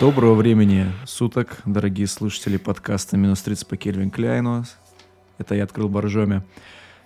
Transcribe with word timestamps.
Доброго 0.00 0.34
времени 0.34 0.86
суток, 1.06 1.58
дорогие 1.64 2.08
слушатели 2.08 2.56
подкаста 2.56 3.16
«Минус 3.16 3.42
30 3.42 3.68
по 3.68 3.76
Кельвин 3.76 4.10
Кляйну». 4.10 4.64
Это 5.38 5.54
я 5.54 5.64
открыл 5.64 5.88
Боржоми. 5.88 6.42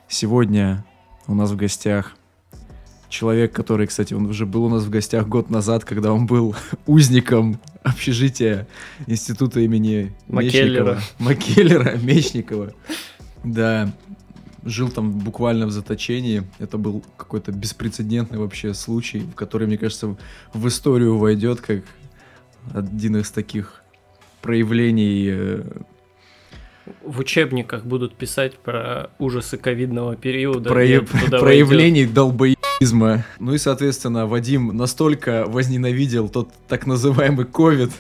Сегодня 0.09 0.87
у 1.27 1.35
нас 1.35 1.51
в 1.51 1.57
гостях 1.57 2.17
человек, 3.11 3.53
который, 3.53 3.87
кстати, 3.87 4.15
он 4.15 4.27
уже 4.27 4.47
был 4.47 4.65
у 4.65 4.69
нас 4.71 4.85
в 4.85 4.91
гостях 4.91 5.29
год 5.29 5.51
назад, 5.51 5.85
когда 5.85 6.13
он 6.13 6.27
был 6.27 6.57
узником 6.87 7.61
общежития 7.83 8.67
института 9.07 9.61
имени 9.61 10.15
Маккеллера. 10.27 10.95
Мечникова. 10.95 11.01
Маккеллера, 11.19 11.97
Мечникова. 11.99 12.75
Да, 13.45 13.93
жил 14.65 14.89
там 14.89 15.13
буквально 15.13 15.67
в 15.67 15.71
заточении. 15.71 16.43
Это 16.59 16.79
был 16.79 17.05
какой-то 17.17 17.53
беспрецедентный 17.53 18.39
вообще 18.39 18.75
случай, 18.75 19.21
в 19.21 19.35
который, 19.35 19.67
мне 19.67 19.79
кажется, 19.79 20.17
в 20.53 20.69
историю 20.69 21.19
войдет 21.19 21.61
как 21.61 21.83
один 22.75 23.17
из 23.17 23.31
таких 23.31 23.83
проявлений 24.43 25.29
э, 25.31 25.63
В 27.05 27.19
учебниках 27.21 27.85
будут 27.85 28.15
писать 28.17 28.59
про 28.59 29.11
ужасы 29.19 29.57
ковидного 29.57 30.17
периода. 30.17 30.71
Туда 30.71 31.39
проявлений 31.39 32.07
долбоизма. 32.07 33.25
Ну 33.39 33.55
и, 33.55 33.59
соответственно, 33.59 34.27
Вадим 34.27 34.77
настолько 34.77 35.45
возненавидел 35.47 36.29
тот 36.29 36.51
так 36.69 36.87
называемый 36.87 37.47
ковид, 37.47 37.91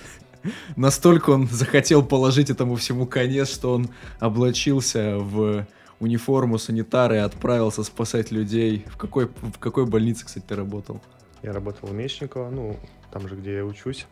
настолько 0.77 1.31
он 1.31 1.48
захотел 1.48 2.05
положить 2.05 2.51
этому 2.51 2.77
всему 2.77 3.06
конец, 3.06 3.53
что 3.53 3.75
он 3.75 3.89
облачился 4.20 5.19
в 5.19 5.67
униформу 6.01 6.59
санитара 6.59 7.17
и 7.17 7.19
отправился 7.19 7.83
спасать 7.83 8.31
людей. 8.31 8.84
В 8.89 8.97
какой, 8.97 9.27
в 9.27 9.59
какой 9.59 9.87
больнице, 9.87 10.25
кстати, 10.25 10.45
ты 10.47 10.55
работал? 10.55 11.01
Я 11.43 11.53
работал 11.53 11.91
у 11.91 11.93
Мечникова, 11.93 12.51
ну, 12.51 12.77
там 13.12 13.28
же, 13.28 13.37
где 13.37 13.56
я 13.56 13.65
учусь. 13.65 14.06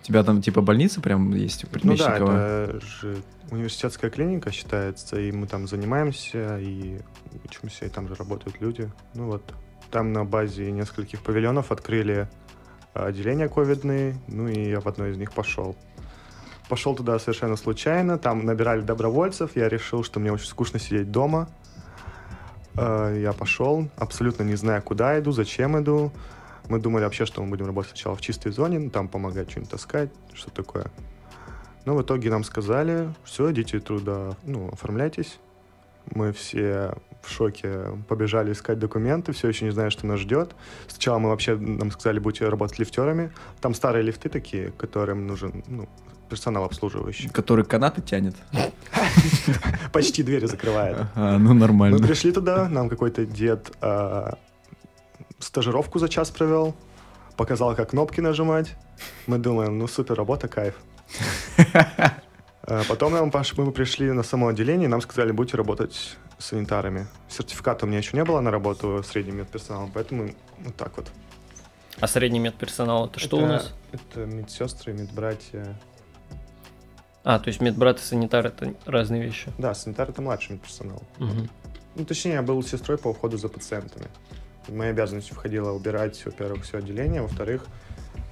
У 0.00 0.02
тебя 0.04 0.22
там 0.24 0.40
типа 0.40 0.60
больница 0.62 1.00
прям 1.00 1.32
есть 1.34 1.64
у 1.64 1.68
Ну 1.82 1.96
да, 1.96 2.16
это 2.16 2.80
же 2.80 3.22
университетская 3.50 4.10
клиника 4.10 4.50
считается, 4.50 5.20
и 5.20 5.30
мы 5.32 5.46
там 5.46 5.66
занимаемся, 5.66 6.58
и 6.58 7.00
учимся, 7.44 7.86
и 7.86 7.88
там 7.88 8.08
же 8.08 8.14
работают 8.14 8.60
люди. 8.60 8.90
Ну 9.14 9.26
вот, 9.26 9.42
там 9.90 10.12
на 10.12 10.24
базе 10.24 10.70
нескольких 10.70 11.20
павильонов 11.22 11.72
открыли 11.72 12.28
а, 12.94 13.06
отделения 13.06 13.48
ковидные, 13.48 14.18
ну 14.28 14.48
и 14.48 14.70
я 14.70 14.80
в 14.80 14.86
одно 14.86 15.06
из 15.06 15.16
них 15.16 15.32
пошел. 15.32 15.76
Пошел 16.68 16.94
туда 16.94 17.18
совершенно 17.18 17.56
случайно, 17.56 18.18
там 18.18 18.44
набирали 18.44 18.80
добровольцев, 18.80 19.56
я 19.56 19.68
решил, 19.68 20.04
что 20.04 20.20
мне 20.20 20.32
очень 20.32 20.46
скучно 20.46 20.78
сидеть 20.78 21.10
дома. 21.10 21.48
А, 22.76 23.14
Я 23.14 23.32
пошел, 23.32 23.88
абсолютно 23.96 24.44
не 24.44 24.54
зная, 24.54 24.80
куда 24.80 25.18
иду, 25.18 25.32
зачем 25.32 25.78
иду. 25.80 26.12
Мы 26.70 26.78
думали 26.78 27.02
вообще, 27.02 27.26
что 27.26 27.42
мы 27.42 27.48
будем 27.50 27.66
работать 27.66 27.90
сначала 27.90 28.14
в 28.14 28.20
чистой 28.20 28.52
зоне, 28.52 28.78
ну, 28.78 28.90
там 28.90 29.08
помогать 29.08 29.50
что-нибудь 29.50 29.72
таскать, 29.72 30.10
что 30.34 30.52
такое. 30.52 30.86
Но 31.84 31.96
в 31.96 32.02
итоге 32.02 32.30
нам 32.30 32.44
сказали, 32.44 33.12
все, 33.24 33.50
идите 33.50 33.80
туда, 33.80 34.36
ну, 34.44 34.68
оформляйтесь. 34.72 35.40
Мы 36.14 36.32
все 36.32 36.94
в 37.22 37.30
шоке 37.30 37.86
побежали 38.08 38.52
искать 38.52 38.78
документы, 38.78 39.32
все 39.32 39.48
еще 39.48 39.64
не 39.64 39.72
зная, 39.72 39.90
что 39.90 40.06
нас 40.06 40.20
ждет. 40.20 40.54
Сначала 40.86 41.18
мы 41.18 41.30
вообще, 41.30 41.56
нам 41.56 41.90
сказали, 41.90 42.20
будете 42.20 42.48
работать 42.48 42.78
лифтерами. 42.78 43.32
Там 43.60 43.74
старые 43.74 44.04
лифты 44.04 44.28
такие, 44.28 44.70
которым 44.70 45.26
нужен, 45.26 45.64
ну, 45.66 45.88
персонал 46.28 46.62
обслуживающий. 46.64 47.30
Который 47.30 47.64
канаты 47.64 48.00
тянет? 48.00 48.36
Почти 49.92 50.22
двери 50.22 50.46
закрывает. 50.46 50.98
Ну 51.16 51.52
нормально. 51.52 51.98
Мы 51.98 52.06
пришли 52.06 52.30
туда, 52.30 52.68
нам 52.68 52.88
какой-то 52.88 53.26
дед 53.26 53.72
а, 53.80 54.38
стажировку 55.40 55.98
за 55.98 56.08
час 56.08 56.30
провел, 56.30 56.74
показал, 57.36 57.74
как 57.74 57.90
кнопки 57.90 58.20
нажимать. 58.20 58.76
Мы 59.26 59.38
думаем, 59.38 59.78
ну 59.78 59.88
супер, 59.88 60.14
работа, 60.14 60.48
кайф. 60.48 60.74
А 62.62 62.82
Потом 62.88 63.12
нам 63.12 63.32
мы 63.56 63.72
пришли 63.72 64.12
на 64.12 64.22
само 64.22 64.48
отделение, 64.48 64.88
нам 64.88 65.00
сказали, 65.00 65.32
будете 65.32 65.56
работать 65.56 66.16
с 66.38 66.44
санитарами. 66.44 67.06
Сертификата 67.28 67.84
у 67.84 67.88
меня 67.88 67.98
еще 67.98 68.16
не 68.16 68.24
было 68.24 68.40
на 68.40 68.50
работу 68.50 69.02
средним 69.02 69.38
медперсоналом, 69.38 69.90
поэтому 69.92 70.30
вот 70.58 70.76
так 70.76 70.96
вот. 70.96 71.10
А 71.98 72.06
средний 72.06 72.38
медперсонал 72.38 73.06
это 73.06 73.18
что 73.18 73.38
у 73.38 73.46
нас? 73.46 73.72
Это 73.92 74.24
медсестры, 74.26 74.92
медбратья. 74.92 75.78
А, 77.24 77.38
то 77.38 77.48
есть 77.48 77.60
медбрат 77.60 77.98
и 77.98 78.02
санитар 78.02 78.46
это 78.46 78.74
разные 78.86 79.22
вещи. 79.22 79.52
Да, 79.58 79.74
санитар 79.74 80.08
это 80.08 80.22
младший 80.22 80.54
медперсонал. 80.54 81.02
Мгм. 81.18 81.50
Ну, 81.96 82.04
точнее, 82.04 82.34
я 82.34 82.42
был 82.42 82.62
сестрой 82.62 82.98
по 82.98 83.08
уходу 83.08 83.36
за 83.36 83.48
пациентами. 83.48 84.06
В 84.66 84.74
мои 84.74 84.90
обязанности 84.90 85.32
входило 85.32 85.72
убирать, 85.72 86.24
во-первых, 86.24 86.64
все 86.64 86.78
отделение, 86.78 87.22
во-вторых, 87.22 87.66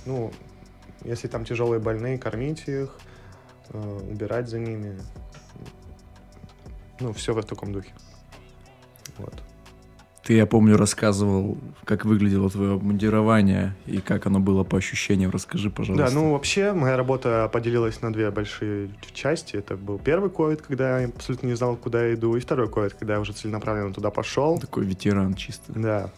ну, 0.06 0.32
если 1.04 1.28
там 1.28 1.44
тяжелые 1.44 1.80
больные, 1.80 2.18
кормить 2.18 2.68
их, 2.68 2.96
э, 3.70 4.00
убирать 4.10 4.48
за 4.48 4.58
ними. 4.58 4.98
Ну, 7.00 7.12
все 7.12 7.32
в 7.32 7.42
таком 7.44 7.72
духе. 7.72 7.92
Вот. 9.18 9.42
Ты, 10.28 10.34
я 10.34 10.44
помню, 10.44 10.76
рассказывал, 10.76 11.56
как 11.86 12.04
выглядело 12.04 12.50
твое 12.50 12.74
обмундирование 12.74 13.74
и 13.86 13.96
как 13.96 14.26
оно 14.26 14.40
было 14.40 14.62
по 14.62 14.76
ощущениям. 14.76 15.30
Расскажи, 15.30 15.70
пожалуйста. 15.70 16.06
Да, 16.06 16.12
ну 16.12 16.32
вообще 16.32 16.74
моя 16.74 16.98
работа 16.98 17.48
поделилась 17.50 18.02
на 18.02 18.12
две 18.12 18.30
большие 18.30 18.90
части. 19.14 19.56
Это 19.56 19.74
был 19.74 19.98
первый 19.98 20.28
ковид, 20.28 20.60
когда 20.60 21.00
я 21.00 21.08
абсолютно 21.08 21.46
не 21.46 21.54
знал, 21.54 21.76
куда 21.76 22.04
я 22.04 22.12
иду, 22.12 22.36
и 22.36 22.40
второй 22.40 22.68
ковид, 22.68 22.92
когда 22.92 23.14
я 23.14 23.20
уже 23.20 23.32
целенаправленно 23.32 23.94
туда 23.94 24.10
пошел. 24.10 24.58
Такой 24.58 24.84
ветеран 24.84 25.32
чисто. 25.32 25.72
Да. 25.72 26.10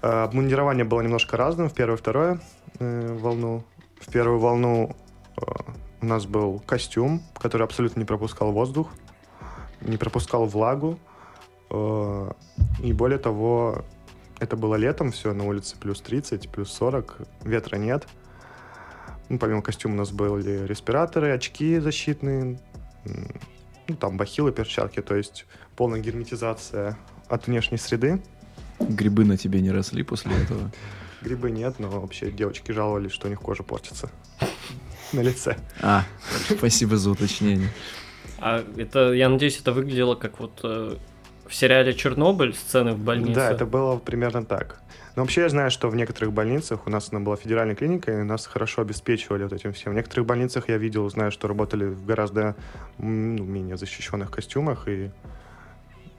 А, 0.00 0.22
Обмундирование 0.22 0.84
было 0.84 1.00
немножко 1.00 1.36
разным 1.36 1.70
в 1.70 1.74
первую 1.74 1.96
и 1.96 2.00
вторую 2.00 2.40
э, 2.78 3.16
волну. 3.20 3.64
В 4.00 4.12
первую 4.12 4.38
волну 4.38 4.94
э, 5.38 5.42
у 6.02 6.06
нас 6.06 6.24
был 6.24 6.62
костюм, 6.64 7.20
который 7.36 7.64
абсолютно 7.64 7.98
не 7.98 8.06
пропускал 8.06 8.52
воздух, 8.52 8.90
не 9.80 9.96
пропускал 9.96 10.46
влагу. 10.46 11.00
Э, 11.70 12.32
И 12.82 12.92
более 12.92 13.18
того, 13.18 13.84
это 14.38 14.56
было 14.56 14.74
летом, 14.76 15.12
все 15.12 15.32
на 15.32 15.44
улице 15.44 15.76
плюс 15.78 16.00
30, 16.00 16.48
плюс 16.50 16.72
40, 16.72 17.18
ветра 17.44 17.76
нет. 17.76 18.06
Ну, 19.28 19.38
помимо 19.38 19.62
костюма 19.62 19.94
у 19.94 19.98
нас 19.98 20.10
были 20.10 20.66
респираторы, 20.66 21.30
очки 21.32 21.78
защитные, 21.78 22.58
ну, 23.86 23.96
там 23.96 24.16
бахилы, 24.16 24.50
перчатки, 24.50 25.00
то 25.02 25.14
есть 25.14 25.46
полная 25.76 26.00
герметизация 26.00 26.98
от 27.28 27.46
внешней 27.46 27.78
среды. 27.78 28.20
Грибы 28.80 29.24
на 29.24 29.36
тебе 29.36 29.60
не 29.60 29.70
росли 29.70 30.02
после 30.02 30.32
этого. 30.32 30.70
Грибы 31.22 31.50
нет, 31.50 31.78
но 31.78 31.88
вообще 31.88 32.30
девочки 32.30 32.72
жаловались, 32.72 33.12
что 33.12 33.26
у 33.26 33.30
них 33.30 33.40
кожа 33.40 33.62
портится 33.62 34.10
на 35.12 35.20
лице. 35.20 35.56
А, 35.80 36.04
спасибо 36.56 36.96
за 36.96 37.10
уточнение. 37.10 37.70
А 38.38 38.64
это, 38.76 39.12
я 39.12 39.28
надеюсь, 39.28 39.60
это 39.60 39.72
выглядело 39.72 40.14
как 40.14 40.40
вот 40.40 40.60
э, 40.64 40.96
в 41.50 41.54
сериале 41.54 41.92
Чернобыль 41.94 42.54
сцены 42.54 42.92
в 42.92 42.98
больнице. 42.98 43.34
Да, 43.34 43.50
это 43.50 43.66
было 43.66 43.96
примерно 43.96 44.44
так. 44.44 44.80
Но 45.16 45.22
вообще 45.22 45.42
я 45.42 45.48
знаю, 45.48 45.72
что 45.72 45.88
в 45.88 45.96
некоторых 45.96 46.32
больницах, 46.32 46.86
у 46.86 46.90
нас 46.90 47.08
она 47.10 47.18
была 47.18 47.34
федеральная 47.34 47.74
клиника, 47.74 48.12
и 48.12 48.22
нас 48.22 48.46
хорошо 48.46 48.82
обеспечивали 48.82 49.42
вот 49.42 49.52
этим 49.52 49.72
всем. 49.72 49.92
В 49.92 49.96
некоторых 49.96 50.26
больницах 50.26 50.68
я 50.68 50.78
видел, 50.78 51.10
знаю, 51.10 51.32
что 51.32 51.48
работали 51.48 51.86
в 51.86 52.06
гораздо 52.06 52.54
ну, 52.98 53.42
менее 53.44 53.76
защищенных 53.76 54.30
костюмах 54.30 54.86
и 54.86 55.10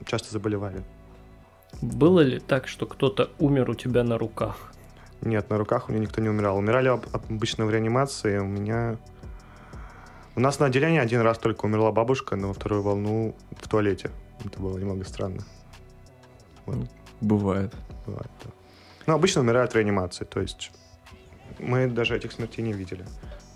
часто 0.04 0.30
заболевали. 0.30 0.82
Было 1.80 2.20
ли 2.20 2.38
так, 2.38 2.68
что 2.68 2.84
кто-то 2.84 3.30
умер 3.38 3.70
у 3.70 3.74
тебя 3.74 4.04
на 4.04 4.18
руках? 4.18 4.70
Нет, 5.22 5.48
на 5.48 5.56
руках 5.56 5.88
у 5.88 5.92
меня 5.92 6.02
никто 6.02 6.20
не 6.20 6.28
умирал. 6.28 6.58
Умирали 6.58 6.88
об- 6.88 7.06
обычно 7.12 7.64
в 7.64 7.70
реанимации. 7.70 8.36
У 8.36 8.46
меня... 8.46 8.98
У 10.36 10.40
нас 10.40 10.58
на 10.58 10.66
отделении 10.66 10.98
один 10.98 11.22
раз 11.22 11.38
только 11.38 11.64
умерла 11.64 11.90
бабушка, 11.90 12.36
но 12.36 12.48
во 12.48 12.54
вторую 12.54 12.82
волну 12.82 13.34
в 13.58 13.66
туалете. 13.68 14.10
Это 14.44 14.60
было 14.60 14.78
немного 14.78 15.04
странно. 15.04 15.42
Бывает. 17.20 17.74
Бывает, 18.06 18.30
да. 18.44 18.50
Но 19.06 19.14
обычно 19.14 19.40
умирают 19.40 19.72
в 19.72 19.76
реанимации, 19.76 20.24
то 20.24 20.40
есть 20.40 20.70
мы 21.58 21.86
даже 21.86 22.16
этих 22.16 22.32
смертей 22.32 22.62
не 22.64 22.72
видели. 22.72 23.04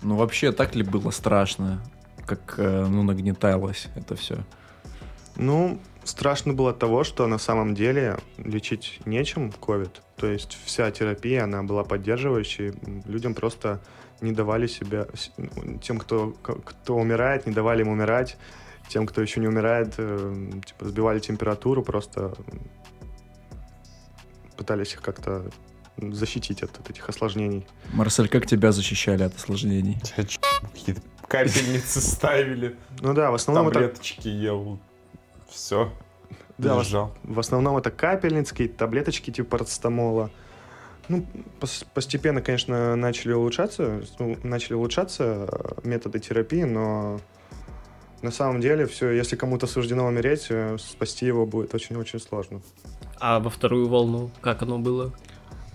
Ну 0.01 0.15
вообще, 0.15 0.51
так 0.51 0.75
ли 0.75 0.83
было 0.83 1.11
страшно, 1.11 1.81
как 2.25 2.55
э, 2.57 2.85
ну, 2.87 3.03
нагнеталось 3.03 3.87
это 3.95 4.15
все? 4.15 4.43
Ну, 5.35 5.79
страшно 6.03 6.53
было 6.53 6.71
от 6.71 6.79
того, 6.79 7.03
что 7.03 7.27
на 7.27 7.37
самом 7.37 7.75
деле 7.75 8.17
лечить 8.37 8.99
нечем 9.05 9.51
COVID. 9.61 9.91
То 10.15 10.27
есть 10.27 10.57
вся 10.65 10.89
терапия, 10.91 11.43
она 11.43 11.63
была 11.63 11.83
поддерживающей. 11.83 12.73
Людям 13.05 13.33
просто 13.33 13.81
не 14.21 14.31
давали 14.31 14.67
себя... 14.67 15.07
ну, 15.37 15.77
Тем, 15.79 15.99
кто, 15.99 16.31
кто 16.41 16.95
умирает, 16.95 17.45
не 17.45 17.53
давали 17.53 17.81
им 17.81 17.89
умирать. 17.89 18.37
Тем, 18.89 19.05
кто 19.05 19.21
еще 19.21 19.39
не 19.39 19.47
умирает, 19.47 19.95
э, 19.97 20.51
типа, 20.65 20.85
сбивали 20.85 21.19
температуру, 21.19 21.83
просто 21.83 22.33
пытались 24.55 24.93
их 24.93 25.01
как-то 25.01 25.49
защитить 25.97 26.63
от, 26.63 26.77
от 26.79 26.89
этих 26.89 27.07
осложнений. 27.09 27.65
Марсель, 27.93 28.29
как 28.29 28.45
тебя 28.45 28.71
защищали 28.71 29.23
от 29.23 29.35
осложнений? 29.35 29.97
Какие-то 30.15 31.01
капельницы 31.27 32.01
ставили, 32.01 32.75
Ну 33.01 33.13
да, 33.13 33.31
в 33.31 33.35
основном 33.35 33.67
это 33.67 33.79
таблеточки 33.79 34.27
ел. 34.27 34.79
Все. 35.49 35.91
Да, 36.57 36.79
лежал. 36.79 37.13
В 37.23 37.39
основном 37.39 37.77
это 37.77 37.91
капельницы, 37.91 38.51
какие-то 38.51 38.77
таблеточки 38.77 39.31
типа 39.31 39.49
парацетамола. 39.57 40.31
Ну, 41.07 41.25
пос- 41.59 41.85
постепенно, 41.93 42.41
конечно, 42.41 42.95
начали 42.95 43.31
улучшаться, 43.31 44.01
ну, 44.19 44.37
начали 44.43 44.73
улучшаться 44.73 45.47
э, 45.49 45.87
методы 45.87 46.19
терапии, 46.19 46.63
но 46.63 47.21
на 48.21 48.31
самом 48.31 48.61
деле 48.61 48.85
все, 48.87 49.11
если 49.11 49.35
кому-то 49.35 49.67
суждено 49.67 50.05
умереть, 50.05 50.47
э, 50.49 50.77
спасти 50.79 51.25
его 51.25 51.45
будет 51.45 51.73
очень-очень 51.75 52.19
сложно. 52.19 52.61
А 53.19 53.39
во 53.39 53.49
вторую 53.49 53.87
волну 53.87 54.31
как 54.41 54.61
оно 54.63 54.79
было? 54.79 55.13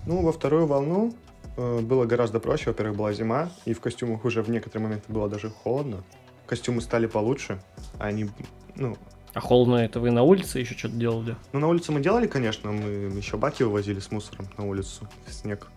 Ну, 0.05 0.21
во 0.21 0.31
вторую 0.31 0.65
волну 0.65 1.13
э, 1.57 1.79
было 1.79 2.05
гораздо 2.05 2.39
проще. 2.39 2.65
Во-первых, 2.71 2.97
была 2.97 3.13
зима, 3.13 3.49
и 3.65 3.73
в 3.73 3.79
костюмах 3.79 4.25
уже 4.25 4.41
в 4.41 4.49
некоторые 4.49 4.83
моменты 4.87 5.11
было 5.11 5.29
даже 5.29 5.49
холодно. 5.49 6.03
Костюмы 6.45 6.81
стали 6.81 7.07
получше, 7.07 7.61
а 7.99 8.07
они, 8.07 8.29
ну, 8.75 8.97
А 9.33 9.39
холодно 9.39 9.75
это 9.77 10.01
вы 10.01 10.11
на 10.11 10.23
улице 10.23 10.59
еще 10.59 10.75
что-то 10.77 10.95
делали? 10.95 11.37
ну, 11.53 11.59
на 11.59 11.67
улице 11.69 11.93
мы 11.93 12.01
делали, 12.01 12.27
конечно, 12.27 12.71
мы 12.71 12.89
еще 13.17 13.37
баки 13.37 13.63
вывозили 13.63 13.99
с 13.99 14.11
мусором 14.11 14.47
на 14.57 14.65
улицу, 14.65 15.07
в 15.25 15.33
снег. 15.33 15.67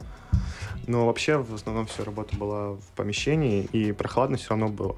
Но 0.88 1.06
вообще, 1.06 1.38
в 1.38 1.54
основном, 1.54 1.86
вся 1.86 2.04
работа 2.04 2.36
была 2.36 2.72
в 2.72 2.82
помещении, 2.96 3.62
и 3.64 3.92
прохладно 3.92 4.36
все 4.36 4.50
равно 4.50 4.68
было. 4.68 4.96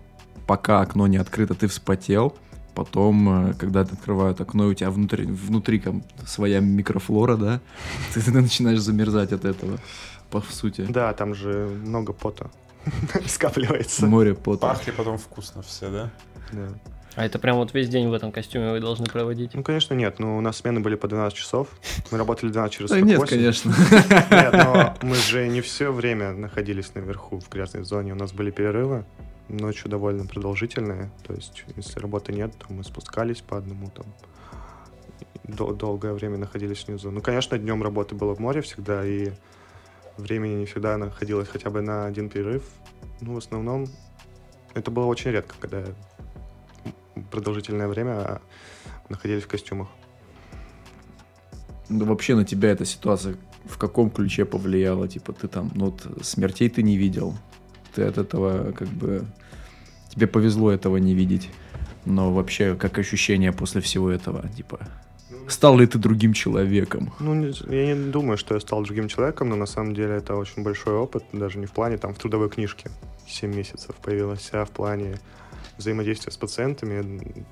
Пока 0.49 0.81
окно 0.81 1.07
не 1.07 1.19
открыто, 1.19 1.55
ты 1.55 1.69
вспотел. 1.69 2.35
Потом, 2.75 3.51
э, 3.51 3.55
когда 3.55 3.85
ты 3.85 3.93
открывают 3.93 4.41
окно, 4.41 4.69
и 4.69 4.71
у 4.71 4.75
тебя 4.75 4.91
внутри, 4.91 5.27
внутри 5.27 5.79
там 5.79 6.03
своя 6.27 6.61
микрофлора, 6.61 7.37
да, 7.37 7.61
ты, 8.15 8.23
ты 8.23 8.33
начинаешь 8.33 8.79
замерзать 8.79 9.33
от 9.33 9.45
этого, 9.45 9.79
по 10.31 10.41
сути. 10.41 10.87
Да, 10.89 11.13
там 11.13 11.35
же 11.35 11.69
много 11.85 12.15
пота 12.15 12.51
скапливается. 13.27 14.07
Море 14.07 14.35
пота. 14.35 14.69
Пахли 14.69 14.91
потом 14.91 15.19
вкусно 15.19 15.61
все, 15.61 15.91
да? 15.91 16.11
Да. 16.53 16.69
А 17.15 17.27
это 17.27 17.39
прям 17.39 17.57
вот 17.57 17.75
весь 17.75 17.91
день 17.91 18.09
в 18.09 18.15
этом 18.15 18.33
костюме 18.33 18.71
вы 18.71 18.81
должны 18.81 19.05
проводить? 19.05 19.53
Ну, 19.53 19.63
конечно, 19.63 19.93
нет. 19.93 20.19
Ну, 20.19 20.39
у 20.39 20.41
нас 20.41 20.57
смены 20.57 20.81
были 20.81 20.95
по 20.95 21.09
12 21.09 21.37
часов. 21.37 21.69
Мы 22.11 22.17
работали 22.17 22.51
12 22.51 22.75
через 22.75 22.91
Да 22.91 22.97
48. 22.97 23.19
нет, 23.19 23.29
конечно. 23.29 23.75
Нет, 24.31 24.53
но 24.53 24.95
мы 25.03 25.15
же 25.17 25.49
не 25.49 25.61
все 25.61 25.93
время 25.93 26.33
находились 26.33 26.95
наверху 26.95 27.39
в 27.39 27.51
грязной 27.51 27.83
зоне. 27.83 28.13
У 28.13 28.17
нас 28.17 28.33
были 28.33 28.51
перерывы, 28.51 29.05
ночью 29.49 29.91
довольно 29.91 30.27
продолжительные. 30.27 31.11
То 31.27 31.35
есть, 31.35 31.65
если 31.77 32.01
работы 32.01 32.33
нет, 32.33 32.53
то 32.59 32.73
мы 32.73 32.85
спускались 32.85 33.41
по 33.41 33.59
одному 33.59 33.91
там. 33.91 34.07
Дол- 35.45 35.75
долгое 35.75 36.13
время 36.13 36.37
находились 36.37 36.87
внизу. 36.87 37.11
Ну, 37.11 37.21
конечно, 37.23 37.59
днем 37.59 37.83
работы 37.83 38.15
было 38.15 38.35
в 38.35 38.39
море 38.39 38.61
всегда, 38.61 39.05
и 39.07 39.33
времени 40.17 40.55
не 40.55 40.67
всегда 40.67 40.97
находилось 40.97 41.49
хотя 41.49 41.71
бы 41.71 41.81
на 41.81 42.07
один 42.07 42.29
перерыв. 42.29 42.65
Ну, 43.21 43.35
в 43.35 43.39
основном, 43.39 43.87
это 44.75 44.91
было 44.91 45.07
очень 45.07 45.31
редко, 45.31 45.55
когда 45.59 45.85
продолжительное 47.31 47.89
время 47.89 48.41
находились 49.09 49.45
в 49.45 49.49
костюмах. 49.49 49.89
Ну, 51.89 52.05
вообще 52.05 52.35
на 52.35 52.45
тебя 52.45 52.71
эта 52.71 52.85
ситуация 52.85 53.37
в 53.65 53.79
каком 53.79 54.11
ключе 54.11 54.45
повлияла? 54.45 55.09
Типа 55.09 55.33
ты 55.33 55.49
там, 55.49 55.71
ну 55.75 55.87
вот 55.87 56.07
смертей 56.23 56.69
ты 56.69 56.83
не 56.83 56.97
видел. 56.97 57.35
Ты 57.95 58.03
от 58.03 58.19
этого 58.19 58.73
как 58.73 58.89
бы... 58.89 59.25
Тебе 60.11 60.27
повезло 60.27 60.71
этого 60.71 60.97
не 60.97 61.15
видеть. 61.15 61.51
Но 62.05 62.33
вообще, 62.33 62.75
как 62.75 62.99
ощущение 62.99 63.53
после 63.53 63.81
всего 63.81 64.11
этого? 64.11 64.49
Типа, 64.57 64.81
стал 65.49 65.79
ли 65.79 65.87
ты 65.87 65.99
другим 65.99 66.33
человеком? 66.33 67.13
Ну, 67.21 67.35
я 67.69 67.95
не 67.95 68.11
думаю, 68.11 68.39
что 68.39 68.55
я 68.55 68.61
стал 68.61 68.83
другим 68.83 69.09
человеком, 69.09 69.51
но 69.51 69.57
на 69.57 69.67
самом 69.67 69.95
деле 69.95 70.15
это 70.15 70.35
очень 70.35 70.63
большой 70.63 70.95
опыт, 70.95 71.25
даже 71.33 71.59
не 71.59 71.67
в 71.67 71.73
плане 71.73 71.99
там 71.99 72.15
в 72.15 72.19
трудовой 72.19 72.49
книжке 72.49 72.91
7 73.27 73.55
месяцев 73.55 73.95
появилась, 73.97 74.49
а 74.53 74.65
в 74.65 74.71
плане 74.71 75.19
взаимодействия 75.77 76.33
с 76.33 76.37
пациентами, 76.37 77.45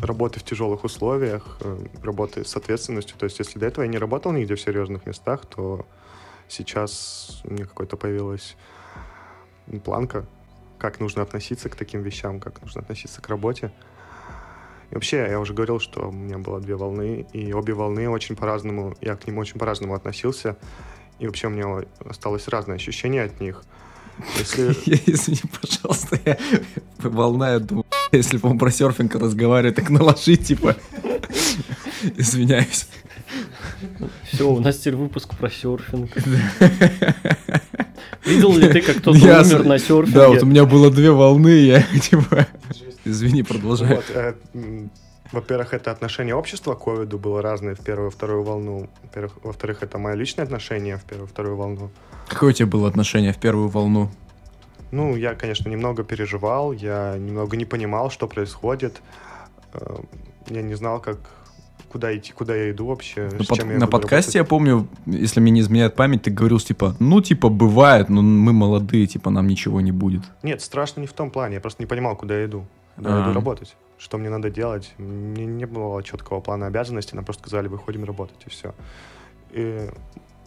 работы 0.00 0.40
в 0.40 0.44
тяжелых 0.44 0.84
условиях, 0.84 1.58
э, 1.60 1.86
работы 2.02 2.44
с 2.44 2.56
ответственностью. 2.56 3.16
То 3.18 3.24
есть, 3.24 3.38
если 3.38 3.58
до 3.58 3.66
этого 3.66 3.84
я 3.84 3.90
не 3.90 3.98
работал 3.98 4.32
нигде 4.32 4.54
в 4.54 4.60
серьезных 4.60 5.06
местах, 5.06 5.44
то 5.46 5.86
сейчас 6.48 7.40
меня 7.44 7.66
какой-то 7.66 7.96
появилась 7.96 8.56
планка, 9.84 10.26
как 10.78 11.00
нужно 11.00 11.22
относиться 11.22 11.68
к 11.68 11.76
таким 11.76 12.02
вещам, 12.02 12.40
как 12.40 12.62
нужно 12.62 12.80
относиться 12.80 13.20
к 13.20 13.28
работе. 13.28 13.72
И 14.90 14.94
вообще, 14.94 15.26
я 15.28 15.38
уже 15.38 15.52
говорил, 15.52 15.80
что 15.80 16.08
у 16.08 16.12
меня 16.12 16.38
было 16.38 16.60
две 16.60 16.74
волны, 16.74 17.26
и 17.32 17.52
обе 17.52 17.74
волны 17.74 18.08
очень 18.08 18.36
по-разному, 18.36 18.96
я 19.00 19.16
к 19.16 19.26
ним 19.26 19.38
очень 19.38 19.58
по-разному 19.58 19.94
относился. 19.94 20.56
И 21.18 21.26
вообще 21.26 21.48
у 21.48 21.50
меня 21.50 21.84
осталось 22.08 22.48
разное 22.48 22.76
ощущение 22.76 23.24
от 23.24 23.40
них. 23.40 23.62
Если... 24.38 24.70
Извини, 25.06 25.42
пожалуйста, 25.60 26.18
я 26.24 26.38
волна, 26.98 27.52
я 27.52 27.58
думаю, 27.58 27.84
если, 28.12 28.38
по 28.38 28.56
про 28.56 28.70
серфинг 28.70 29.14
разговаривать, 29.16 29.76
так 29.76 29.90
наложить, 29.90 30.46
типа. 30.46 30.76
Извиняюсь. 32.16 32.88
Все, 34.24 34.48
у 34.48 34.60
нас 34.60 34.78
теперь 34.78 34.96
выпуск 34.96 35.36
про 35.36 35.50
серфинг. 35.50 36.10
Видел 38.24 38.56
ли 38.56 38.68
ты, 38.68 38.80
как 38.80 38.96
кто-то 38.98 39.18
Я 39.18 39.42
умер 39.42 39.64
на 39.64 39.78
серфинге? 39.78 40.12
Да, 40.18 40.28
вот 40.28 40.42
у 40.42 40.46
меня 40.46 40.64
было 40.64 40.90
две 40.90 41.10
волны, 41.10 41.48
я 41.48 41.82
типа... 42.02 42.46
Извини, 43.04 43.42
продолжай. 43.42 43.96
Вот, 43.96 44.04
э, 44.14 44.34
во-первых, 45.32 45.72
это 45.74 45.90
отношение 45.90 46.34
общества 46.34 46.74
к 46.74 46.80
ковиду 46.84 47.18
было 47.18 47.42
разное 47.42 47.74
в 47.74 47.80
первую 47.80 48.10
и 48.10 48.12
вторую 48.12 48.42
волну. 48.42 48.88
Во-вторых, 49.42 49.82
это 49.82 49.98
мое 49.98 50.14
личное 50.14 50.44
отношение 50.44 50.96
в 50.96 51.04
первую 51.04 51.26
и 51.26 51.30
вторую 51.30 51.56
волну. 51.56 51.90
Какое 52.28 52.50
у 52.50 52.52
тебя 52.52 52.66
было 52.66 52.88
отношение 52.88 53.32
в 53.32 53.38
первую 53.38 53.68
волну? 53.68 54.10
Ну, 54.90 55.16
я, 55.16 55.34
конечно, 55.34 55.68
немного 55.68 56.02
переживал, 56.02 56.72
я 56.72 57.16
немного 57.18 57.56
не 57.56 57.64
понимал, 57.66 58.10
что 58.10 58.26
происходит. 58.26 59.00
Э, 59.74 59.96
Я 60.48 60.62
не 60.62 60.74
знал, 60.74 61.00
как 61.00 61.18
куда 61.90 62.16
идти, 62.16 62.32
куда 62.32 62.54
я 62.54 62.70
иду 62.70 62.86
вообще. 62.86 63.28
На, 63.32 63.44
под- 63.44 63.58
я 63.58 63.64
на 63.78 63.86
подкасте 63.86 64.38
я 64.38 64.42
работать. 64.42 64.48
помню, 64.50 64.88
если 65.06 65.40
мне 65.40 65.50
не 65.52 65.60
изменяет 65.60 65.94
память, 65.94 66.22
ты 66.22 66.30
говорил, 66.30 66.58
типа, 66.60 66.94
ну, 67.00 67.20
типа, 67.20 67.48
бывает, 67.48 68.08
но 68.08 68.22
мы 68.22 68.52
молодые, 68.52 69.06
типа, 69.06 69.30
нам 69.30 69.46
ничего 69.46 69.80
не 69.80 69.92
будет. 69.92 70.22
Нет, 70.42 70.60
страшно 70.60 71.00
не 71.00 71.06
в 71.06 71.12
том 71.12 71.30
плане, 71.30 71.54
я 71.56 71.60
просто 71.60 71.82
не 71.82 71.86
понимал, 71.86 72.16
куда 72.16 72.38
я 72.38 72.44
иду. 72.46 72.66
Куда 72.96 73.10
я 73.10 73.16
А. 73.16 73.24
иду 73.24 73.32
работать. 73.34 73.76
Что 73.98 74.18
мне 74.18 74.30
надо 74.30 74.50
делать. 74.50 74.94
Мне 74.98 75.44
не 75.46 75.64
было 75.66 76.02
четкого 76.02 76.40
плана 76.40 76.66
обязанностей, 76.66 77.16
нам 77.16 77.24
просто 77.24 77.42
сказали, 77.48 77.68
выходим 77.68 78.04
работать, 78.04 78.36
и 78.46 78.50
все. 78.50 78.74
И 79.52 79.88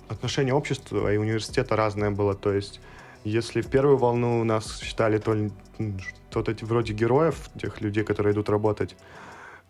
отношение 0.10 0.54
общества 0.54 1.14
и 1.14 1.18
университета 1.18 1.76
разное 1.76 2.12
было. 2.12 2.34
То 2.36 2.54
есть, 2.54 2.80
если 3.24 3.62
в 3.62 3.68
первую 3.68 3.98
волну 3.98 4.44
нас 4.44 4.80
считали 4.82 5.18
то 5.18 5.34
ли 5.34 5.52
эти 5.80 6.64
вроде 6.64 6.94
героев, 6.94 7.50
тех 7.60 7.82
людей, 7.82 8.04
которые 8.04 8.34
идут 8.34 8.50
работать, 8.50 8.96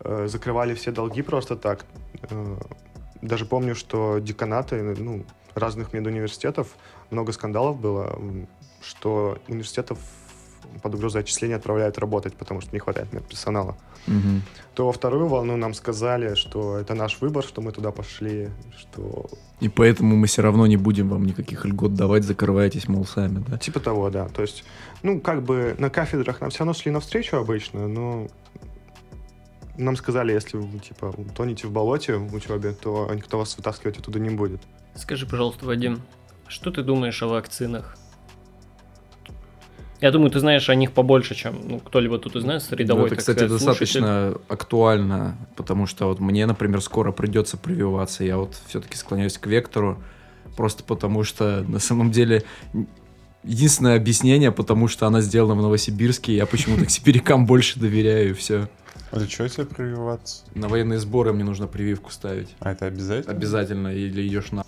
э, 0.03 0.27
закрывали 0.27 0.73
все 0.73 0.91
долги 0.91 1.21
просто 1.21 1.55
так. 1.55 1.85
Э, 2.29 2.57
Даже 3.21 3.45
помню, 3.45 3.75
что 3.75 4.19
деканаты 4.19 4.95
ну, 4.97 5.23
разных 5.55 5.93
медуниверситетов, 5.93 6.75
много 7.09 7.31
скандалов 7.31 7.79
было, 7.79 8.17
что 8.81 9.37
университетов 9.47 9.99
под 10.81 10.95
угрозой 10.95 11.21
отчисления 11.21 11.57
отправляют 11.57 11.97
работать, 11.97 12.35
потому 12.35 12.61
что 12.61 12.71
не 12.73 12.79
хватает 12.79 13.11
медперсонала. 13.13 13.75
Мгм. 14.07 14.41
То 14.73 14.85
во 14.85 14.91
вторую 14.91 15.27
волну 15.27 15.57
нам 15.57 15.73
сказали, 15.73 16.35
что 16.35 16.77
это 16.77 16.93
наш 16.93 17.21
выбор, 17.21 17.43
что 17.43 17.61
мы 17.61 17.71
туда 17.71 17.91
пошли, 17.91 18.49
что 18.77 19.29
И 19.59 19.69
поэтому 19.69 20.15
мы 20.15 20.27
все 20.27 20.41
равно 20.41 20.65
не 20.67 20.77
будем 20.77 21.09
вам 21.09 21.25
никаких 21.25 21.65
льгот 21.65 21.93
давать, 21.93 22.23
закрывайтесь, 22.23 22.87
мол, 22.87 23.05
сами, 23.05 23.43
да? 23.47 23.57
типа 23.57 23.79
того, 23.79 24.09
да. 24.09 24.27
То 24.29 24.41
есть, 24.41 24.63
ну, 25.03 25.19
как 25.19 25.43
бы 25.43 25.75
на 25.77 25.89
кафедрах 25.89 26.41
нам 26.41 26.49
все 26.49 26.59
равно 26.59 26.73
шли 26.73 26.91
навстречу 26.91 27.37
обычно, 27.37 27.87
но 27.87 28.27
нам 29.77 29.95
сказали, 29.95 30.33
если 30.33 30.57
вы, 30.57 30.79
типа, 30.79 31.13
тонете 31.35 31.67
в 31.67 31.71
болоте 31.71 32.15
в 32.15 32.33
учебе, 32.33 32.71
то 32.73 33.09
никто 33.13 33.37
вас 33.37 33.55
вытаскивать 33.57 33.97
оттуда 33.99 34.19
не 34.19 34.29
будет. 34.29 34.61
Скажи, 34.95 35.25
пожалуйста, 35.25 35.65
Вадим, 35.65 36.01
что 36.47 36.71
ты 36.71 36.83
думаешь 36.83 37.21
о 37.23 37.27
вакцинах? 37.27 37.97
Я 40.01 40.11
думаю, 40.11 40.31
ты 40.31 40.39
знаешь 40.39 40.67
о 40.67 40.73
них 40.73 40.93
побольше, 40.93 41.35
чем 41.35 41.59
ну, 41.63 41.79
кто-либо 41.79 42.17
тут 42.17 42.35
из 42.35 42.43
нас, 42.43 42.67
Ну, 42.71 42.77
рядовой, 42.77 43.05
это, 43.05 43.11
так 43.11 43.19
кстати, 43.19 43.37
сказать, 43.37 43.61
слушатель. 43.61 44.01
достаточно 44.01 44.41
актуально, 44.49 45.37
потому 45.55 45.85
что 45.85 46.07
вот 46.07 46.19
мне, 46.19 46.47
например, 46.47 46.81
скоро 46.81 47.11
придется 47.11 47.55
прививаться. 47.55 48.23
Я 48.23 48.37
вот 48.37 48.59
все-таки 48.67 48.97
склоняюсь 48.97 49.37
к 49.37 49.45
вектору, 49.45 50.01
просто 50.57 50.83
потому 50.83 51.23
что 51.23 51.63
на 51.67 51.77
самом 51.77 52.09
деле 52.09 52.43
единственное 53.43 53.95
объяснение, 53.95 54.51
потому 54.51 54.87
что 54.87 55.05
она 55.05 55.21
сделана 55.21 55.53
в 55.53 55.61
Новосибирске, 55.61 56.35
я 56.35 56.47
почему-то 56.47 56.85
к 56.85 56.89
сибирякам 56.89 57.45
больше 57.45 57.79
доверяю, 57.79 58.31
и 58.31 58.33
все. 58.33 58.69
А 59.11 59.17
для 59.17 59.27
чего 59.27 59.47
тебе 59.47 59.65
прививаться? 59.65 60.43
На 60.55 60.69
военные 60.69 60.99
сборы 60.99 61.33
мне 61.33 61.43
нужно 61.43 61.67
прививку 61.67 62.11
ставить. 62.11 62.55
А 62.59 62.71
это 62.71 62.85
обязательно? 62.85 63.33
Обязательно, 63.33 63.87
или 63.89 64.27
идешь 64.27 64.51
на... 64.51 64.63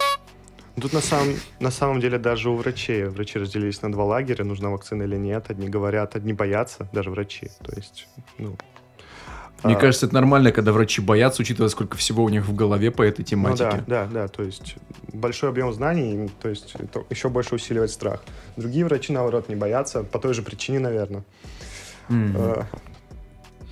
Тут 0.79 0.91
на 0.91 1.01
самом, 1.01 1.35
на 1.59 1.71
самом 1.71 1.99
деле 2.01 2.17
даже 2.17 2.49
у 2.49 2.55
врачей, 2.55 3.05
врачи 3.05 3.39
разделились 3.39 3.81
на 3.81 3.91
два 3.91 4.05
лагеря, 4.05 4.43
нужна 4.43 4.69
вакцина 4.69 5.03
или 5.03 5.15
нет. 5.15 5.45
Одни 5.49 5.69
говорят, 5.69 6.15
одни 6.15 6.33
боятся, 6.33 6.89
даже 6.91 7.09
врачи. 7.09 7.49
То 7.63 7.73
есть, 7.75 8.07
ну... 8.37 8.57
Мне 9.63 9.75
а, 9.75 9.79
кажется, 9.79 10.07
это 10.07 10.15
нормально, 10.15 10.51
когда 10.51 10.73
врачи 10.73 10.99
боятся, 11.01 11.41
учитывая, 11.41 11.69
сколько 11.69 11.95
всего 11.95 12.23
у 12.25 12.29
них 12.29 12.45
в 12.45 12.53
голове 12.53 12.91
по 12.91 13.01
этой 13.01 13.21
Ну 13.21 13.25
тематике. 13.25 13.83
да, 13.87 14.05
да, 14.05 14.05
да, 14.07 14.27
то 14.27 14.43
есть 14.43 14.75
большой 15.13 15.49
объем 15.51 15.71
знаний, 15.71 16.29
то 16.41 16.49
есть 16.49 16.75
это 16.77 17.05
еще 17.09 17.29
больше 17.29 17.55
усиливает 17.55 17.89
страх. 17.89 18.23
Другие 18.57 18.83
врачи, 18.83 19.13
наоборот, 19.13 19.47
не 19.47 19.55
боятся, 19.55 20.03
по 20.03 20.19
той 20.19 20.33
же 20.33 20.41
причине, 20.41 20.79
наверное. 20.79 21.23
Э, 22.09 22.63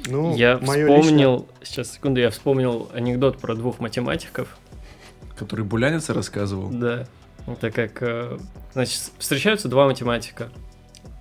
Ну, 0.07 0.35
Я 0.35 0.57
вспомнил, 0.57 1.47
сейчас, 1.63 1.93
секунду, 1.93 2.19
я 2.19 2.29
вспомнил 2.29 2.89
анекдот 2.93 3.39
про 3.39 3.55
двух 3.55 3.79
математиков. 3.79 4.57
Который 5.37 5.65
Буляница 5.65 6.13
рассказывал. 6.13 6.69
Да. 6.69 7.07
Это 7.47 7.71
как, 7.71 8.01
э, 8.01 8.37
значит, 8.73 9.11
встречаются 9.17 9.67
два 9.67 9.85
математика. 9.85 10.49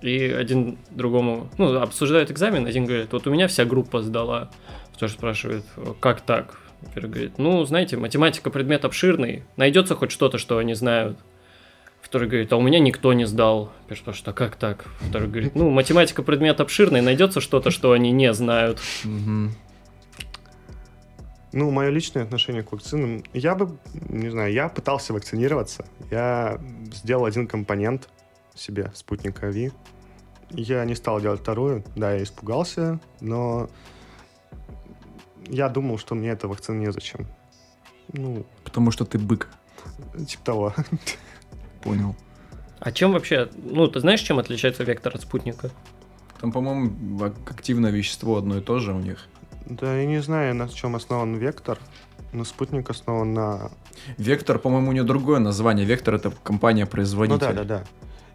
И 0.01 0.19
один 0.25 0.77
другому, 0.89 1.49
ну, 1.57 1.79
обсуждают 1.79 2.31
экзамен, 2.31 2.65
один 2.65 2.85
говорит, 2.85 3.11
вот 3.11 3.27
у 3.27 3.31
меня 3.31 3.47
вся 3.47 3.65
группа 3.65 4.01
сдала. 4.01 4.49
Второй 4.93 5.11
спрашивает, 5.11 5.65
как 5.99 6.21
так? 6.21 6.59
Первый 6.93 7.09
говорит, 7.09 7.37
ну, 7.37 7.63
знаете, 7.65 7.97
математика 7.97 8.49
предмет 8.49 8.85
обширный, 8.85 9.43
найдется 9.55 9.95
хоть 9.95 10.11
что-то, 10.11 10.37
что 10.37 10.57
они 10.57 10.73
знают. 10.73 11.17
Второй 12.11 12.27
говорит, 12.27 12.51
а 12.51 12.57
у 12.57 12.61
меня 12.61 12.79
никто 12.79 13.13
не 13.13 13.23
сдал. 13.23 13.71
Первый 13.87 14.01
спрашивает, 14.01 14.27
а 14.27 14.33
как 14.33 14.57
так? 14.57 14.83
Второй 14.99 15.29
говорит, 15.29 15.55
ну, 15.55 15.69
математика 15.69 16.23
предмет 16.23 16.59
обширный, 16.59 16.99
найдется 16.99 17.39
что-то, 17.39 17.71
что 17.71 17.93
они 17.93 18.11
не 18.11 18.33
знают. 18.33 18.81
Ну, 21.53 21.71
мое 21.71 21.87
личное 21.89 22.23
отношение 22.23 22.63
к 22.63 22.73
вакцинам, 22.73 23.23
я 23.31 23.55
бы, 23.55 23.77
не 24.09 24.29
знаю, 24.29 24.51
я 24.51 24.67
пытался 24.67 25.13
вакцинироваться. 25.13 25.85
Я 26.09 26.59
сделал 26.93 27.23
один 27.23 27.47
компонент 27.47 28.09
себе, 28.55 28.91
спутника 28.93 29.47
Ви. 29.47 29.71
Я 30.49 30.83
не 30.83 30.95
стал 30.95 31.21
делать 31.21 31.39
вторую, 31.39 31.85
да, 31.95 32.11
я 32.11 32.23
испугался, 32.23 32.99
но 33.21 33.69
я 35.47 35.69
думал, 35.69 35.97
что 35.97 36.13
мне 36.15 36.31
эта 36.31 36.49
вакцина 36.49 36.77
незачем. 36.77 37.25
Ну, 38.11 38.45
Потому 38.65 38.91
что 38.91 39.05
ты 39.05 39.17
бык. 39.17 39.47
типа 40.27 40.43
того. 40.43 40.73
Понял. 41.83 42.15
А 42.79 42.91
чем 42.91 43.13
вообще, 43.13 43.49
ну, 43.63 43.87
ты 43.87 43.99
знаешь, 43.99 44.21
чем 44.21 44.39
отличается 44.39 44.83
вектор 44.83 45.13
от 45.15 45.21
спутника? 45.21 45.69
Там, 46.39 46.51
по-моему, 46.51 47.23
ак- 47.23 47.51
активное 47.51 47.91
вещество 47.91 48.37
одно 48.37 48.57
и 48.57 48.61
то 48.61 48.79
же 48.79 48.93
у 48.93 48.99
них. 48.99 49.27
Да, 49.67 49.95
я 49.95 50.05
не 50.07 50.21
знаю, 50.21 50.55
на 50.55 50.67
чем 50.67 50.95
основан 50.95 51.35
вектор, 51.35 51.77
но 52.33 52.43
спутник 52.43 52.89
основан 52.89 53.33
на... 53.33 53.71
Вектор, 54.17 54.57
по-моему, 54.57 54.89
у 54.89 54.93
него 54.93 55.05
другое 55.05 55.39
название. 55.39 55.85
Вектор 55.85 56.15
это 56.15 56.29
Ну 56.29 56.35
компания-производитель. 56.43 57.39
да, 57.39 57.53
да, 57.53 57.63
да. 57.63 57.83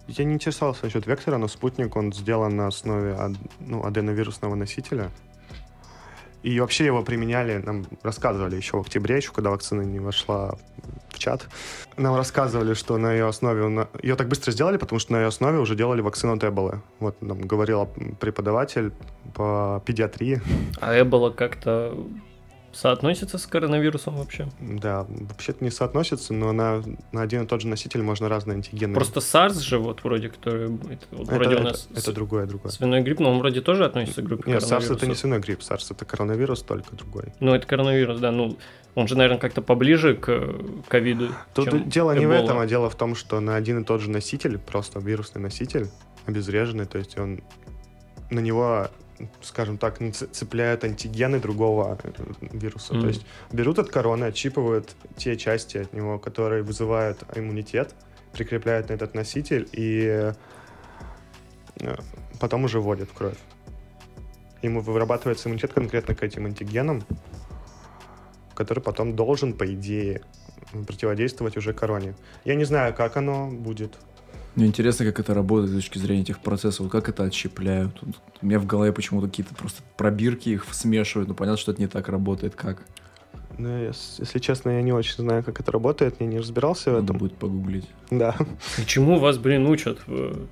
Я 0.07 0.25
не 0.25 0.35
интересовался 0.35 0.85
насчет 0.85 1.07
вектора, 1.07 1.37
но 1.39 1.49
спутник, 1.49 1.97
он 1.97 2.13
сделан 2.13 2.55
на 2.55 2.69
основе 2.69 3.17
ну, 3.59 3.85
аденовирусного 3.85 4.55
носителя. 4.55 5.11
И 6.47 6.61
вообще 6.61 6.85
его 6.85 7.03
применяли, 7.03 7.61
нам 7.67 7.85
рассказывали 8.05 8.55
еще 8.55 8.77
в 8.77 8.81
октябре, 8.81 9.17
еще 9.17 9.33
когда 9.33 9.51
вакцина 9.51 9.83
не 9.83 9.99
вошла 9.99 10.55
в 11.11 11.19
чат. 11.19 11.49
Нам 11.97 12.15
рассказывали, 12.15 12.75
что 12.75 12.99
на 12.99 13.13
ее 13.13 13.27
основе... 13.27 13.67
на- 13.67 13.89
Ее 14.01 14.15
так 14.15 14.29
быстро 14.29 14.53
сделали, 14.53 14.77
потому 14.77 15.01
что 15.01 15.13
на 15.15 15.17
ее 15.23 15.27
основе 15.27 15.59
уже 15.59 15.75
делали 15.75 16.03
вакцину 16.03 16.35
от 16.37 16.45
Эболы. 16.45 16.83
Вот 17.01 17.21
нам 17.21 17.41
говорил 17.41 17.89
преподаватель 18.21 18.93
по 19.35 19.83
педиатрии. 19.85 20.41
А 20.81 21.01
Эбола 21.01 21.31
как-то 21.31 21.99
соотносится 22.77 23.39
с 23.39 23.47
коронавирусом 23.47 24.17
вообще? 24.17 24.49
Да, 24.61 25.07
вообще-то 25.09 25.65
не 25.65 25.71
соотносится, 25.71 26.35
но 26.35 26.53
на, 26.53 26.83
на 27.13 27.23
один 27.23 27.45
и 27.45 27.47
тот 27.47 27.63
же 27.63 27.69
носитель 27.69 28.03
можно 28.03 28.29
разные 28.29 28.57
антигены. 28.57 28.95
Просто 28.95 29.21
SARS 29.21 29.61
же, 29.61 29.79
вот 29.79 30.05
вроде, 30.05 30.29
который... 30.29 30.67
Это, 30.67 31.07
вот 31.13 31.29
это, 31.29 31.35
вроде 31.35 31.49
у 31.49 31.53
это- 31.55 31.63
нас 31.65 31.89
это 31.95 32.13
другое, 32.13 32.47
другое. 32.47 32.71
свиной 32.71 33.03
грипп, 33.03 33.21
но 33.21 33.31
он 33.33 33.39
вроде 33.39 33.61
тоже 33.63 33.85
относится 33.85 34.23
к 34.23 34.25
группе 34.27 34.51
Нет, 34.51 34.63
SARS 34.63 34.95
это 34.95 35.07
не 35.07 35.15
свиной 35.15 35.41
грипп, 35.41 35.61
SARS 35.61 35.87
это 35.91 36.05
коронавирус, 36.05 36.63
только 36.63 36.95
другой. 36.95 37.33
Ну, 37.41 37.55
это 37.55 37.67
коронавирус, 37.67 38.21
да, 38.21 38.31
ну, 38.31 38.57
он 38.95 39.09
же, 39.09 39.17
наверное, 39.17 39.39
как-то 39.39 39.63
поближе 39.63 40.15
к 40.15 40.55
ковиду, 40.89 41.29
Тут 41.55 41.71
чем 41.71 41.89
дело 41.89 42.13
не 42.13 42.27
в 42.27 42.31
Эбола. 42.31 42.45
этом, 42.45 42.59
а 42.59 42.67
дело 42.67 42.89
в 42.91 42.95
том, 42.95 43.15
что 43.15 43.41
на 43.41 43.57
один 43.57 43.83
и 43.83 43.85
тот 43.85 44.01
же 44.01 44.11
носитель, 44.11 44.59
просто 44.59 45.01
вирусный 45.01 45.41
носитель, 45.43 45.89
обезвреженный, 46.27 46.87
то 46.87 46.99
есть 46.99 47.19
он 47.19 47.41
на 48.31 48.41
него, 48.41 48.89
скажем 49.43 49.79
так, 49.79 50.01
не 50.01 50.13
цепляют 50.13 50.85
антигены 50.85 51.41
другого 51.41 51.99
э, 52.03 52.11
вируса. 52.53 52.95
Мгм. 52.95 53.03
То 53.03 53.09
есть 53.09 53.27
берут 53.53 53.79
от 53.79 53.91
короны, 53.91 54.25
отщипывают 54.25 54.95
те 55.17 55.37
части 55.37 55.79
от 55.79 55.93
него, 55.93 56.19
которые 56.19 56.63
вызывают 56.63 57.23
иммунитет, 57.35 57.95
прикрепляют 58.33 58.89
на 58.89 58.95
этот 58.95 59.15
носитель 59.15 59.69
и 59.73 60.33
э, 61.81 61.97
потом 62.41 62.65
уже 62.65 62.81
вводят 62.81 63.09
в 63.11 63.15
кровь. 63.15 63.39
Ему 64.63 64.81
вырабатывается 64.81 65.49
иммунитет 65.49 65.73
конкретно 65.73 66.15
к 66.15 66.23
этим 66.23 66.47
антигенам, 66.47 67.05
который 68.55 68.83
потом 68.83 69.15
должен, 69.15 69.53
по 69.53 69.73
идее, 69.73 70.23
противодействовать 70.87 71.57
уже 71.57 71.73
короне. 71.73 72.15
Я 72.45 72.55
не 72.55 72.65
знаю, 72.65 72.95
как 72.95 73.17
оно 73.17 73.49
будет. 73.49 73.99
Мне 74.57 74.67
интересно, 74.67 75.05
как 75.05 75.21
это 75.21 75.35
работает 75.35 75.71
с 75.71 75.75
точки 75.75 75.99
зрения 75.99 76.23
этих 76.23 76.39
процессов, 76.41 76.81
вот 76.81 76.91
как 76.93 77.09
это 77.11 77.25
отщепляют. 77.25 78.03
У 78.41 78.47
меня 78.47 78.59
в 78.59 78.67
голове 78.67 78.91
почему-то 78.93 79.29
какие-то 79.29 79.55
просто 79.55 79.83
пробирки 79.97 80.49
их 80.49 80.65
смешивают, 80.73 81.29
но 81.29 81.35
понятно, 81.35 81.59
что 81.59 81.73
это 81.73 81.81
не 81.81 81.89
так 81.89 82.09
работает, 82.09 82.55
как. 82.55 82.83
Ну, 83.59 83.69
ес- 83.69 84.17
если 84.19 84.39
честно, 84.39 84.71
я 84.71 84.83
не 84.83 84.93
очень 84.93 85.15
знаю, 85.17 85.43
как 85.45 85.61
это 85.61 85.71
работает, 85.73 86.17
я 86.21 86.27
не 86.27 86.39
разбирался 86.39 86.91
в 86.91 86.95
Надо 86.95 87.05
этом. 87.05 87.19
будет 87.19 87.37
погуглить. 87.37 87.87
Да. 88.11 88.35
И 88.79 88.85
чему 88.87 89.19
вас, 89.19 89.37
блин, 89.39 89.67
учат? 89.67 89.99
в- 90.07 90.47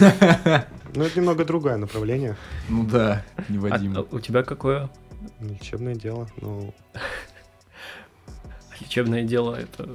Но 0.94 1.04
это 1.04 1.18
немного 1.20 1.44
другое 1.44 1.76
направление. 1.76 2.36
Ну 2.68 2.84
да, 2.86 3.24
не 3.48 3.58
А- 3.58 3.60
Вадим. 3.60 3.96
а 3.98 4.06
у 4.10 4.20
тебя 4.20 4.42
какое 4.44 4.88
Лечебное 5.40 5.94
дело. 5.96 6.28
Ну, 6.40 6.72
лечебное 8.80 9.22
дело? 9.24 9.54
Это, 9.56 9.88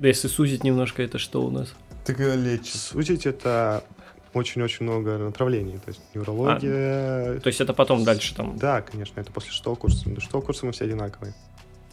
если 0.00 0.28
сузить 0.28 0.64
немножко, 0.64 1.02
это 1.02 1.18
что 1.18 1.42
у 1.44 1.50
нас? 1.50 1.74
Ты 2.04 2.14
когда 2.14 2.34
лечишь? 2.34 2.74
сузить 2.74 3.26
это 3.26 3.84
очень-очень 4.32 4.84
много 4.84 5.18
направлений. 5.18 5.78
То 5.78 5.88
есть 5.88 6.00
неврология... 6.14 7.40
То 7.40 7.46
есть 7.48 7.60
это 7.60 7.74
потом 7.74 8.04
дальше 8.04 8.34
там, 8.34 8.56
Да, 8.56 8.80
конечно, 8.82 9.20
это 9.20 9.32
после 9.32 9.50
шестого 9.50 9.74
курса. 9.74 10.08
До 10.08 10.20
шестого 10.20 10.42
курса 10.42 10.66
мы 10.66 10.72
все 10.72 10.84
одинаковые. 10.84 11.34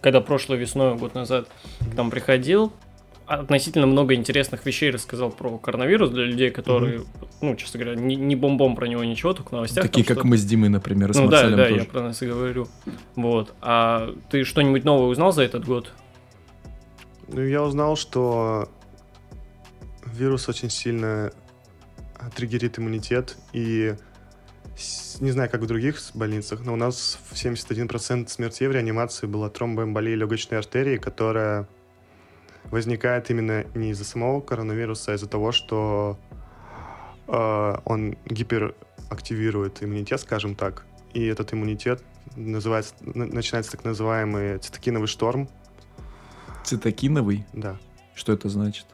когда 0.01 0.21
прошлой 0.21 0.57
весной, 0.57 0.95
год 0.95 1.15
назад, 1.15 1.47
к 1.79 1.95
нам 1.95 2.11
приходил, 2.11 2.71
относительно 3.25 3.87
много 3.87 4.13
интересных 4.13 4.65
вещей 4.65 4.89
рассказал 4.89 5.31
про 5.31 5.57
коронавирус 5.57 6.09
для 6.11 6.23
людей, 6.23 6.49
которые, 6.49 7.01
ну, 7.41 7.55
честно 7.55 7.79
говоря, 7.79 7.99
не, 7.99 8.15
не 8.15 8.35
бомбом 8.35 8.75
про 8.75 8.87
него 8.87 9.03
ничего, 9.03 9.33
только 9.33 9.49
в 9.49 9.51
новостях. 9.51 9.83
Такие, 9.83 10.05
там 10.05 10.07
как 10.07 10.17
что-то. 10.17 10.27
мы 10.27 10.37
с 10.37 10.45
Димой, 10.45 10.69
например, 10.69 11.13
с 11.13 11.17
Ну 11.17 11.27
да, 11.27 11.49
да, 11.49 11.67
тоже. 11.67 11.75
я 11.75 11.85
про 11.85 12.01
нас 12.01 12.21
и 12.21 12.27
говорю. 12.27 12.67
Вот. 13.15 13.53
А 13.61 14.13
ты 14.29 14.43
что-нибудь 14.45 14.85
новое 14.85 15.07
узнал 15.07 15.33
за 15.33 15.43
этот 15.43 15.65
год? 15.65 15.91
Ну, 17.27 17.41
я 17.41 17.63
узнал, 17.63 17.97
что 17.97 18.69
вирус 20.17 20.49
очень 20.49 20.69
сильно 20.69 21.31
а, 22.15 22.29
триггерит 22.29 22.79
иммунитет, 22.79 23.37
и 23.53 23.95
не 25.19 25.31
знаю, 25.31 25.49
как 25.49 25.61
в 25.61 25.65
других 25.65 25.99
больницах, 26.13 26.61
но 26.63 26.73
у 26.73 26.75
нас 26.75 27.17
в 27.29 27.33
71% 27.33 28.27
смертей 28.27 28.67
в 28.67 28.71
реанимации 28.71 29.25
была 29.25 29.49
тромбоэмболия 29.49 30.15
легочной 30.15 30.59
артерии, 30.59 30.97
которая 30.97 31.67
возникает 32.65 33.29
именно 33.31 33.65
не 33.73 33.91
из-за 33.91 34.03
самого 34.03 34.41
коронавируса, 34.41 35.11
а 35.11 35.15
из-за 35.15 35.27
того, 35.27 35.51
что 35.51 36.19
э, 37.27 37.75
он 37.85 38.17
гиперактивирует 38.25 39.81
иммунитет, 39.81 40.21
скажем 40.21 40.53
так, 40.55 40.85
и 41.13 41.25
этот 41.25 41.53
иммунитет 41.53 42.03
называется, 42.35 42.93
начинается 43.01 43.71
так 43.71 43.83
называемый 43.83 44.59
цитокиновый 44.59 45.07
шторм, 45.07 45.49
Цитокиновый? 46.63 47.45
да. 47.53 47.77
Что 48.13 48.33
это 48.33 48.49
значит? 48.49 48.85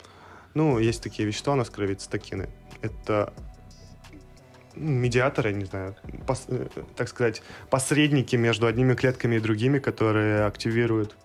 Ну, 0.53 0.79
есть 0.79 1.01
такие 1.01 1.27
вещества 1.27 1.53
у 1.53 1.55
нас 1.55 1.69
в 1.69 1.72
крови, 1.72 1.95
цитокины. 1.95 2.50
Это 2.81 3.33
ну, 4.75 4.91
медиаторы, 4.91 5.53
не 5.53 5.65
знаю, 5.65 5.95
пос- 6.27 6.45
э, 6.48 6.67
так 6.95 7.07
сказать, 7.07 7.41
посредники 7.69 8.36
между 8.36 8.67
одними 8.67 8.93
клетками 8.93 9.36
и 9.36 9.39
другими, 9.39 9.79
которые 9.79 10.45
активируют 10.45 11.15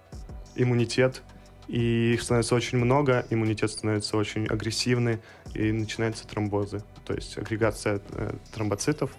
иммунитет. 0.55 1.23
И 1.67 2.15
их 2.15 2.23
становится 2.23 2.55
очень 2.55 2.79
много, 2.79 3.27
иммунитет 3.29 3.71
становится 3.71 4.17
очень 4.17 4.47
агрессивный, 4.47 5.19
и 5.55 5.71
начинаются 5.71 6.27
тромбозы, 6.27 6.83
то 7.05 7.15
есть 7.15 7.37
агрегация 7.37 8.01
э, 8.13 8.35
тромбоцитов. 8.55 9.11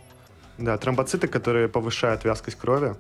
Да, 0.58 0.78
тромбоциты, 0.78 1.28
которые 1.28 1.70
повышают 1.70 2.26
вязкость 2.26 2.58
крови. 2.58 2.96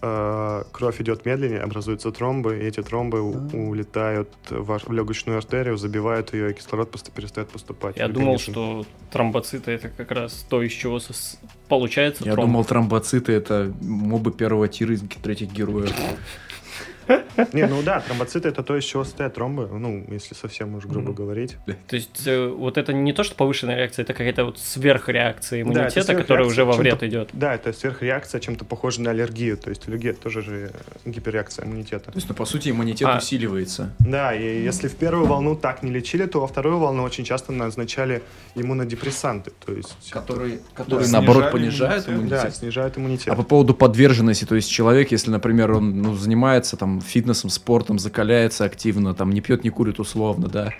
Э, 0.00 0.62
кровь 0.70 1.00
идет 1.00 1.26
медленнее, 1.26 1.60
образуются 1.60 2.12
тромбы, 2.12 2.58
и 2.58 2.62
эти 2.62 2.80
тромбы 2.82 3.20
у- 3.20 3.68
улетают 3.70 4.28
в, 4.48 4.78
в 4.78 4.92
легочную 4.92 5.38
артерию, 5.38 5.76
забивают 5.76 6.32
ее, 6.34 6.50
и 6.50 6.54
кислород 6.54 6.90
просто 6.90 7.10
перестает 7.10 7.48
поступать. 7.48 7.96
Я 7.96 8.06
думал, 8.06 8.38
что 8.38 8.86
тромбоциты 9.10 9.72
это 9.72 9.88
как 9.88 10.12
раз 10.12 10.46
то, 10.48 10.62
из 10.62 10.70
чего 10.72 10.98
сос- 10.98 11.38
получается 11.68 12.24
Я 12.24 12.34
тромб. 12.34 12.46
думал, 12.48 12.64
тромбоциты 12.64 13.32
это 13.32 13.74
мобы 13.80 14.30
первого 14.30 14.68
тира 14.68 14.94
из 14.94 15.02
третьих 15.22 15.50
героев. 15.52 15.92
Не, 17.52 17.66
ну 17.66 17.82
да, 17.82 18.00
тромбоциты 18.00 18.48
это 18.48 18.62
то, 18.62 18.76
из 18.76 18.84
чего 18.84 19.04
состоят 19.04 19.34
тромбы, 19.34 19.68
ну, 19.68 20.04
если 20.10 20.34
совсем 20.34 20.74
уж 20.74 20.86
грубо 20.86 21.12
говорить. 21.12 21.56
То 21.86 21.96
есть 21.96 22.26
э, 22.26 22.48
вот 22.48 22.78
это 22.78 22.92
не 22.92 23.12
то, 23.12 23.22
что 23.24 23.34
повышенная 23.34 23.76
реакция, 23.76 24.02
это 24.02 24.12
какая-то 24.12 24.44
вот 24.44 24.58
сверхреакция 24.58 25.62
иммунитета, 25.62 26.14
которая 26.14 26.46
уже 26.46 26.64
во 26.64 26.72
вред 26.72 27.02
идет. 27.02 27.30
Да, 27.32 27.54
это 27.54 27.72
сверхреакция, 27.72 28.40
чем-то 28.40 28.64
похоже 28.64 29.00
на 29.00 29.10
аллергию, 29.10 29.56
то 29.56 29.70
есть 29.70 29.88
аллергия 29.88 30.12
тоже 30.12 30.42
же 30.42 30.70
гиперреакция 31.04 31.64
иммунитета. 31.64 32.10
То 32.10 32.16
есть, 32.16 32.28
ну, 32.28 32.34
по 32.34 32.44
сути, 32.44 32.70
иммунитет 32.70 33.08
А. 33.08 33.18
усиливается. 33.18 33.94
Да, 33.98 34.34
и 34.34 34.62
если 34.62 34.88
в 34.88 34.96
первую 34.96 35.26
волну 35.26 35.56
так 35.56 35.82
не 35.82 35.90
лечили, 35.90 36.26
то 36.26 36.40
во 36.40 36.46
вторую 36.46 36.78
волну 36.78 37.02
очень 37.02 37.24
часто 37.24 37.52
назначали 37.52 38.22
иммунодепрессанты, 38.54 39.52
то 39.64 39.72
есть... 39.72 40.10
Которые, 40.10 40.60
которые, 40.74 41.08
наоборот, 41.08 41.52
понижают 41.52 42.08
иммунитет. 42.08 42.42
Да, 42.42 42.50
снижают 42.50 42.98
иммунитет. 42.98 43.28
А 43.28 43.36
по 43.36 43.42
поводу 43.42 43.74
подверженности, 43.74 44.44
то 44.44 44.54
есть 44.54 44.70
человек, 44.70 45.12
если, 45.12 45.30
например, 45.30 45.72
он 45.72 46.02
ну, 46.02 46.14
занимается 46.14 46.76
там 46.76 46.97
там 46.98 47.06
фитнесом, 47.06 47.50
спортом, 47.50 47.98
закаляется 47.98 48.64
активно, 48.64 49.14
там 49.14 49.30
не 49.32 49.40
пьет, 49.40 49.64
не 49.64 49.70
курит 49.70 50.00
условно, 50.00 50.48
да, 50.48 50.72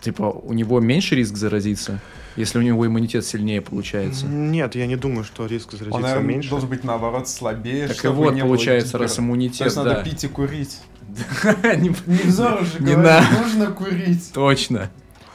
типа 0.00 0.24
у 0.24 0.52
него 0.52 0.80
меньше 0.80 1.14
риск 1.14 1.36
заразиться, 1.36 2.00
если 2.36 2.58
у 2.58 2.62
него 2.62 2.86
иммунитет 2.86 3.24
сильнее 3.24 3.60
получается. 3.60 4.26
Нет, 4.26 4.74
я 4.74 4.86
не 4.86 4.96
думаю, 4.96 5.24
что 5.24 5.46
риск 5.46 5.72
заразиться 5.72 5.94
Он, 5.96 6.02
наверное, 6.02 6.26
меньше. 6.28 6.50
должен 6.50 6.68
быть 6.68 6.84
наоборот 6.84 7.28
слабее, 7.28 7.88
Так 7.88 7.96
и 7.96 8.00
чтобы 8.00 8.16
вот, 8.16 8.38
получается, 8.38 8.98
раз 8.98 9.14
То 9.14 9.22
иммунитет, 9.22 9.60
есть 9.66 9.76
надо 9.76 9.90
да. 9.94 10.02
пить 10.02 10.24
и 10.24 10.28
курить. 10.28 10.78
Не- 11.76 11.94
Невзоров 12.06 12.66
же 12.66 12.80
Не 12.80 12.92
говорит, 12.94 13.04
надо. 13.04 13.42
нужно 13.42 13.66
курить. 13.72 14.32
Точно. 14.32 14.90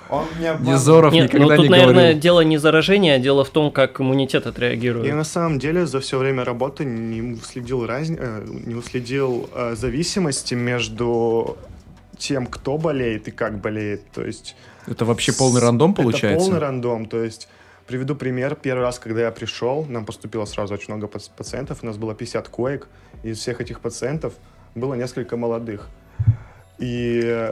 Он 0.10 0.26
не 0.40 0.48
обманывает. 0.48 0.68
Незоров 0.80 1.14
Нет, 1.14 1.32
ну 1.34 1.40
никогда 1.40 1.56
тут, 1.58 1.64
не 1.66 1.70
наверное, 1.70 1.94
говорил. 1.94 2.20
дело 2.20 2.42
не 2.42 2.58
заражение, 2.58 3.16
а 3.16 3.20
дело 3.20 3.44
в 3.44 3.50
том, 3.50 3.72
как 3.72 4.02
иммунитет 4.02 4.48
отреагирует. 4.48 5.06
Я 5.08 5.16
на 5.16 5.24
самом 5.24 5.60
деле 5.60 5.86
за 5.86 6.00
все 6.00 6.18
время 6.18 6.44
работы 6.44 6.84
не 6.86 7.34
уследил, 7.34 7.86
разни... 7.86 8.18
э, 8.20 8.46
не 8.66 8.74
уследил 8.76 9.50
э, 9.54 9.76
зависимости 9.76 10.56
между 10.56 11.58
тем, 12.18 12.48
кто 12.48 12.78
болеет 12.78 13.28
и 13.28 13.32
как 13.32 13.60
болеет. 13.60 14.02
То 14.12 14.26
есть 14.26 14.56
Это 14.88 15.06
вообще 15.06 15.32
полный 15.32 15.62
рандом 15.62 15.92
Это 15.92 16.02
получается? 16.02 16.40
полный 16.46 16.60
рандом. 16.60 17.06
То 17.06 17.24
есть 17.24 17.48
приведу 17.88 18.16
пример. 18.16 18.56
Первый 18.56 18.82
раз, 18.82 18.98
когда 19.00 19.22
я 19.22 19.32
пришел, 19.32 19.86
нам 19.88 20.06
поступило 20.06 20.46
сразу 20.46 20.74
очень 20.74 20.94
много 20.94 21.08
пац- 21.08 21.30
пациентов. 21.36 21.80
У 21.82 21.86
нас 21.86 21.98
было 21.98 22.16
50 22.16 22.50
коек. 22.50 22.88
Из 23.24 23.38
всех 23.38 23.62
этих 23.62 23.80
пациентов 23.80 24.34
было 24.76 24.96
несколько 24.96 25.38
молодых. 25.38 25.88
И 26.80 27.52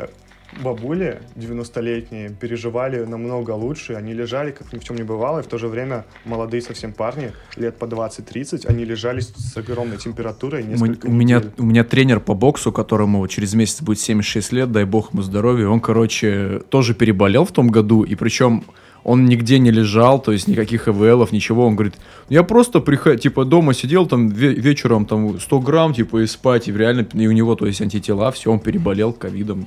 бабули 0.63 1.21
90-летние 1.35 2.29
переживали 2.33 3.03
намного 3.05 3.51
лучше. 3.51 3.93
Они 3.93 4.13
лежали, 4.13 4.51
как 4.51 4.71
ни 4.73 4.79
в 4.79 4.83
чем 4.83 4.95
не 4.95 5.03
бывало. 5.03 5.39
И 5.39 5.43
в 5.43 5.47
то 5.47 5.57
же 5.57 5.67
время 5.67 6.05
молодые 6.25 6.61
совсем 6.61 6.93
парни, 6.93 7.31
лет 7.55 7.77
по 7.77 7.85
20-30, 7.85 8.65
они 8.67 8.85
лежали 8.85 9.19
с- 9.21 9.57
огромной 9.57 9.97
температурой 9.97 10.63
Мы- 10.63 10.69
несколько 10.69 11.07
у, 11.07 11.11
меня, 11.11 11.41
у 11.57 11.63
меня 11.63 11.83
тренер 11.83 12.19
по 12.19 12.33
боксу, 12.33 12.71
которому 12.71 13.27
через 13.27 13.53
месяц 13.53 13.81
будет 13.81 13.99
76 13.99 14.51
лет, 14.53 14.71
дай 14.71 14.85
бог 14.85 15.13
ему 15.13 15.21
здоровья, 15.21 15.67
он, 15.67 15.79
короче, 15.79 16.61
тоже 16.69 16.93
переболел 16.93 17.45
в 17.45 17.51
том 17.51 17.69
году, 17.69 18.03
и 18.03 18.15
причем 18.15 18.63
он 19.03 19.25
нигде 19.25 19.57
не 19.59 19.71
лежал, 19.71 20.21
то 20.21 20.33
есть 20.33 20.47
никаких 20.49 20.89
ИВЛов, 20.89 21.31
ничего. 21.31 21.65
Он 21.65 21.75
говорит, 21.75 21.95
я 22.27 22.43
просто 22.43 22.81
приход... 22.81 23.21
типа 23.21 23.45
дома 23.45 23.73
сидел 23.73 24.05
там 24.05 24.27
ве- 24.27 24.53
вечером 24.53 25.05
там 25.05 25.39
100 25.39 25.59
грамм, 25.61 25.93
типа, 25.93 26.23
и 26.23 26.27
спать, 26.27 26.67
и 26.67 26.73
реально, 26.73 27.07
и 27.13 27.27
у 27.27 27.31
него, 27.31 27.55
то 27.55 27.65
есть 27.67 27.81
антитела, 27.81 28.31
все, 28.31 28.51
он 28.51 28.59
переболел 28.59 29.13
ковидом 29.13 29.65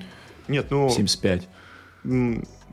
Нет, 0.51 0.67
ну, 0.71 0.89
75. 0.89 1.49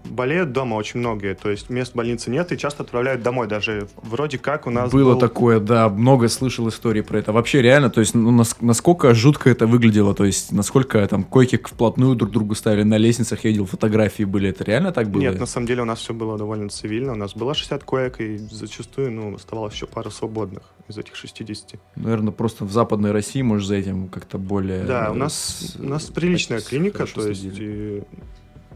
Болеют 0.10 0.52
дома 0.52 0.76
очень 0.76 1.00
многие. 1.00 1.36
То 1.36 1.50
есть 1.50 1.70
мест 1.70 1.94
в 1.94 1.96
больнице 1.96 2.30
нет 2.30 2.52
и 2.52 2.58
часто 2.58 2.84
отправляют 2.84 3.22
домой. 3.24 3.48
Даже 3.48 3.88
вроде 4.02 4.38
как 4.38 4.68
у 4.68 4.70
нас 4.70 4.92
Было 4.92 5.14
был- 5.14 5.20
такое, 5.20 5.60
да, 5.60 5.90
много 5.90 6.28
слышал 6.30 6.68
историй 6.70 7.04
про 7.04 7.20
это. 7.20 7.32
Вообще 7.32 7.62
реально, 7.62 7.90
то 7.90 8.00
есть, 8.00 8.16
ну, 8.16 8.32
нас- 8.32 8.56
насколько 8.62 9.14
жутко 9.14 9.50
это 9.50 9.68
выглядело, 9.68 10.14
то 10.14 10.26
есть, 10.26 10.52
насколько 10.52 11.06
там 11.08 11.24
койки 11.24 11.58
вплотную 11.64 12.16
друг 12.16 12.32
к 12.32 12.34
другу 12.34 12.56
ставили, 12.56 12.84
на 12.84 12.98
лестницах 12.98 13.44
я 13.44 13.50
видел, 13.52 13.66
фотографии 13.66 14.24
были, 14.24 14.50
это 14.50 14.64
реально 14.64 14.92
так 14.92 15.10
было? 15.10 15.22
Нет, 15.22 15.40
на 15.40 15.46
самом 15.46 15.68
деле 15.68 15.82
у 15.82 15.86
нас 15.86 16.00
все 16.00 16.14
было 16.14 16.38
довольно 16.38 16.70
цивильно. 16.70 17.14
У 17.14 17.16
нас 17.16 17.36
было 17.36 17.54
60 17.54 17.84
коек, 17.84 18.20
и 18.20 18.38
зачастую, 18.38 19.12
ну, 19.12 19.36
оставалось 19.36 19.74
еще 19.74 19.86
пара 19.88 20.10
свободных 20.10 20.64
из 20.88 20.98
этих 20.98 21.16
60. 21.16 21.80
Наверное, 21.96 22.32
просто 22.32 22.64
в 22.66 22.72
Западной 22.72 23.12
России, 23.12 23.42
может, 23.42 23.68
за 23.68 23.76
этим 23.76 24.08
как-то 24.08 24.38
более... 24.38 24.84
Да, 24.86 25.08
э, 25.08 25.12
у 25.12 25.16
нас, 25.16 25.34
с- 25.34 25.76
у 25.80 25.84
нас 25.84 26.06
приличная 26.06 26.62
клиника, 26.62 27.06
то 27.06 27.28
есть, 27.28 27.44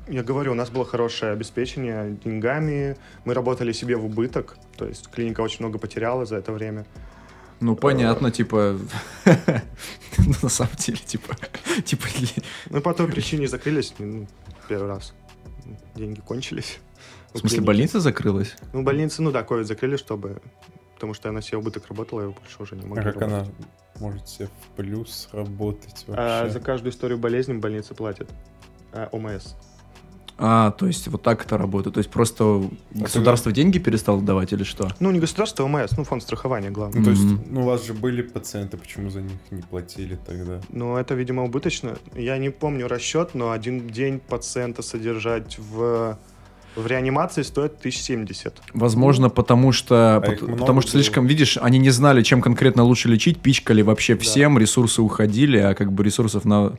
я 0.08 0.24
говорю, 0.24 0.52
у 0.52 0.56
нас 0.56 0.70
было 0.70 0.86
хорошее 0.86 1.32
обеспечение 1.32 2.18
деньгами, 2.24 2.98
мы 3.26 3.34
работали 3.34 3.72
себе 3.72 3.96
в 3.96 4.06
убыток, 4.06 4.58
то 4.78 4.86
есть 4.86 5.10
клиника 5.10 5.42
очень 5.42 5.60
много 5.60 5.78
потеряла 5.80 6.26
за 6.26 6.38
это 6.38 6.52
время. 6.52 6.86
Ну, 7.62 7.76
понятно, 7.76 8.32
типа... 8.32 8.78
ну, 9.26 10.34
На 10.42 10.50
самом 10.50 10.74
деле, 10.78 10.98
типа... 10.98 11.36
Типа... 11.86 12.08
Ну, 12.72 12.82
по 12.82 12.94
той 12.94 13.08
причине 13.08 13.48
закрылись 13.48 13.94
ну, 14.00 14.28
первый 14.68 14.88
раз. 14.88 15.14
Деньги 15.96 16.22
кончились. 16.22 16.80
В 17.34 17.38
смысле, 17.38 17.58
клиники. 17.58 17.68
больница 17.68 18.00
закрылась? 18.00 18.56
Ну, 18.74 18.82
больницы, 18.82 19.22
ну 19.22 19.32
да, 19.32 19.44
ковид 19.44 19.68
закрыли, 19.68 19.96
чтобы... 19.96 20.42
Потому 20.96 21.14
что 21.14 21.30
я 21.30 21.34
на 21.34 21.42
себе 21.42 21.58
убыток 21.58 21.88
работала, 21.88 22.22
я 22.22 22.28
больше 22.30 22.62
уже 22.62 22.76
не 22.76 22.86
могу 22.86 23.00
А 23.00 23.04
как 23.04 23.22
она 23.22 23.46
может 24.00 24.28
себе 24.28 24.48
в 24.48 24.76
плюс 24.76 25.30
работать 25.32 26.06
А, 26.08 26.42
вообще? 26.42 26.54
за 26.54 26.60
каждую 26.60 26.92
историю 26.92 27.20
болезни 27.20 27.54
больница 27.54 27.94
платит. 27.94 28.30
А, 28.92 29.08
ОМС. 29.12 29.56
А, 30.44 30.72
то 30.72 30.88
есть 30.88 31.08
вот 31.08 31.22
так 31.22 31.46
это 31.46 31.56
работает. 31.58 31.94
То 31.94 32.00
есть 32.00 32.10
просто 32.10 32.64
государство 32.96 33.52
деньги 33.52 33.78
перестало 33.78 34.22
давать 34.22 34.52
или 34.54 34.64
что? 34.64 34.90
Ну, 35.00 35.12
не 35.12 35.20
государство, 35.20 35.66
а 35.66 35.68
ОМС, 35.68 35.92
ну, 35.98 36.04
фонд 36.04 36.24
страхования, 36.24 36.72
главное. 36.72 36.98
Ну, 37.00 37.06
то 37.06 37.12
есть, 37.12 37.24
ну, 37.48 37.62
у 37.62 37.66
вас 37.66 37.86
же 37.86 37.94
были 37.94 38.24
пациенты, 38.24 38.78
почему 38.78 39.12
за 39.12 39.22
них 39.22 39.38
не 39.52 39.62
платили 39.62 40.18
тогда? 40.26 40.60
Ну, 40.70 40.98
это, 40.98 41.14
видимо, 41.14 41.44
убыточно. 41.44 41.96
Я 42.16 42.40
не 42.40 42.50
помню 42.50 42.88
расчет, 42.88 43.36
но 43.36 43.52
один 43.52 43.88
день 43.88 44.20
пациента 44.20 44.82
содержать 44.82 45.60
в, 45.60 46.18
в 46.76 46.88
реанимации 46.88 47.44
стоит 47.44 47.74
1070. 47.78 48.62
Возможно, 48.74 49.30
потому 49.30 49.72
что, 49.72 50.16
А 50.16 50.20
много 50.22 50.58
потому 50.58 50.82
что 50.82 50.94
было? 50.94 51.04
слишком, 51.04 51.28
видишь, 51.28 51.60
они 51.62 51.78
не 51.78 51.92
знали, 51.92 52.24
чем 52.24 52.42
конкретно 52.42 52.84
лучше 52.84 53.10
лечить, 53.10 53.40
пичкали 53.40 53.84
вообще 53.84 54.16
Да. 54.16 54.22
всем, 54.22 54.58
ресурсы 54.58 55.04
уходили, 55.04 55.58
а 55.60 55.76
как 55.76 55.92
бы 55.92 56.04
ресурсов 56.04 56.46
на 56.46 56.74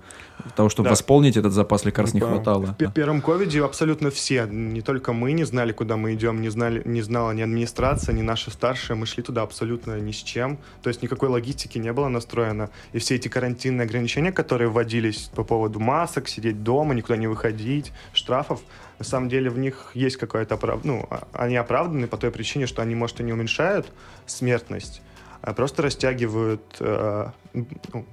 того, 0.57 0.69
чтобы 0.69 0.85
Да. 0.87 0.91
восполнить 0.91 1.37
этот 1.37 1.53
запас 1.53 1.85
лекарств, 1.85 2.15
не 2.15 2.21
хватало. 2.21 2.67
В 2.67 2.77
пе- 2.77 2.91
первом 2.93 3.21
ковиде 3.21 3.63
абсолютно 3.65 4.11
все, 4.11 4.47
не 4.47 4.81
только 4.83 5.13
мы 5.13 5.33
не 5.33 5.45
знали, 5.45 5.73
куда 5.73 5.97
мы 5.97 6.15
идем, 6.15 6.41
не, 6.41 6.49
знали, 6.49 6.83
не 6.85 7.03
знала 7.03 7.33
ни 7.33 7.43
администрация, 7.43 8.15
ни 8.15 8.23
наши 8.23 8.51
старшие, 8.51 8.97
мы 8.97 9.07
шли 9.07 9.23
туда 9.23 9.43
абсолютно 9.43 9.99
ни 10.01 10.13
с 10.13 10.17
чем, 10.17 10.59
то 10.83 10.89
есть 10.89 11.03
никакой 11.03 11.29
логистики 11.29 11.79
не 11.79 11.93
было 11.93 12.09
настроено, 12.09 12.71
и 12.93 12.99
все 12.99 13.15
эти 13.17 13.29
карантинные 13.29 13.85
ограничения, 13.85 14.33
которые 14.33 14.69
вводились 14.69 15.31
по 15.35 15.45
поводу 15.45 15.81
масок, 15.81 16.29
сидеть 16.29 16.63
дома, 16.63 16.95
никуда 16.95 17.17
не 17.17 17.27
выходить, 17.27 17.93
штрафов, 18.13 18.61
на 18.99 19.05
самом 19.05 19.29
деле 19.29 19.51
в 19.51 19.59
них 19.59 19.91
есть 19.95 20.17
какое-то 20.17 20.55
оправ... 20.55 20.85
ну, 20.85 21.07
а- 21.11 21.27
они 21.33 21.57
оправданы 21.57 22.07
по 22.07 22.17
той 22.17 22.31
причине, 22.31 22.67
что 22.67 22.83
они, 22.83 22.95
может, 22.95 23.21
и 23.21 23.25
не 23.25 23.33
уменьшают 23.33 23.93
смертность, 24.27 25.03
а 25.41 25.53
просто 25.55 25.83
растягивают 25.83 26.63
э, 26.81 27.27
ну, 27.53 28.05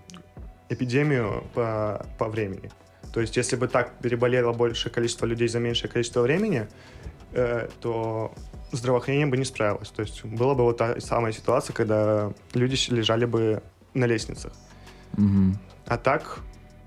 эпидемию 0.69 1.43
по, 1.53 2.05
по 2.17 2.27
времени. 2.27 2.69
То 3.13 3.21
есть, 3.21 3.37
если 3.37 3.55
бы 3.55 3.67
так 3.67 3.91
переболело 4.01 4.53
большее 4.53 4.91
количество 4.91 5.25
людей 5.25 5.47
за 5.47 5.59
меньшее 5.59 5.89
количество 5.89 6.21
времени, 6.21 6.67
э, 7.33 7.67
то 7.81 8.31
здравоохранение 8.71 9.27
бы 9.27 9.37
не 9.37 9.45
справилось. 9.45 9.89
То 9.89 10.01
есть, 10.03 10.23
была 10.23 10.53
бы 10.53 10.63
вот 10.63 10.77
та 10.77 10.99
самая 10.99 11.33
ситуация, 11.33 11.73
когда 11.73 12.31
люди 12.53 12.77
лежали 12.93 13.25
бы 13.25 13.61
на 13.95 14.05
лестницах. 14.05 14.53
Мгм. 15.17 15.57
А 15.87 15.97
так, 15.97 16.39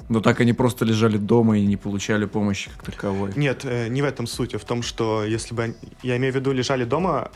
Но 0.09 0.21
так 0.21 0.41
они 0.41 0.53
просто 0.53 0.85
лежали 0.85 1.17
дома 1.17 1.59
и 1.59 1.67
не 1.67 1.77
получали 1.77 2.25
помощи 2.27 2.71
как 2.71 2.85
таковой. 2.95 3.33
нет, 3.35 3.65
э, 3.65 3.89
не 3.89 4.03
в 4.03 4.05
этом 4.05 4.27
суть, 4.29 4.55
а 4.55 4.59
в 4.59 4.65
том, 4.65 4.83
что 4.83 5.25
если 5.25 5.55
бы, 5.57 5.63
они- 5.65 5.75
я 6.03 6.17
имею 6.19 6.33
в 6.33 6.37
виду, 6.37 6.53
лежали 6.53 6.85
дома 6.85 7.31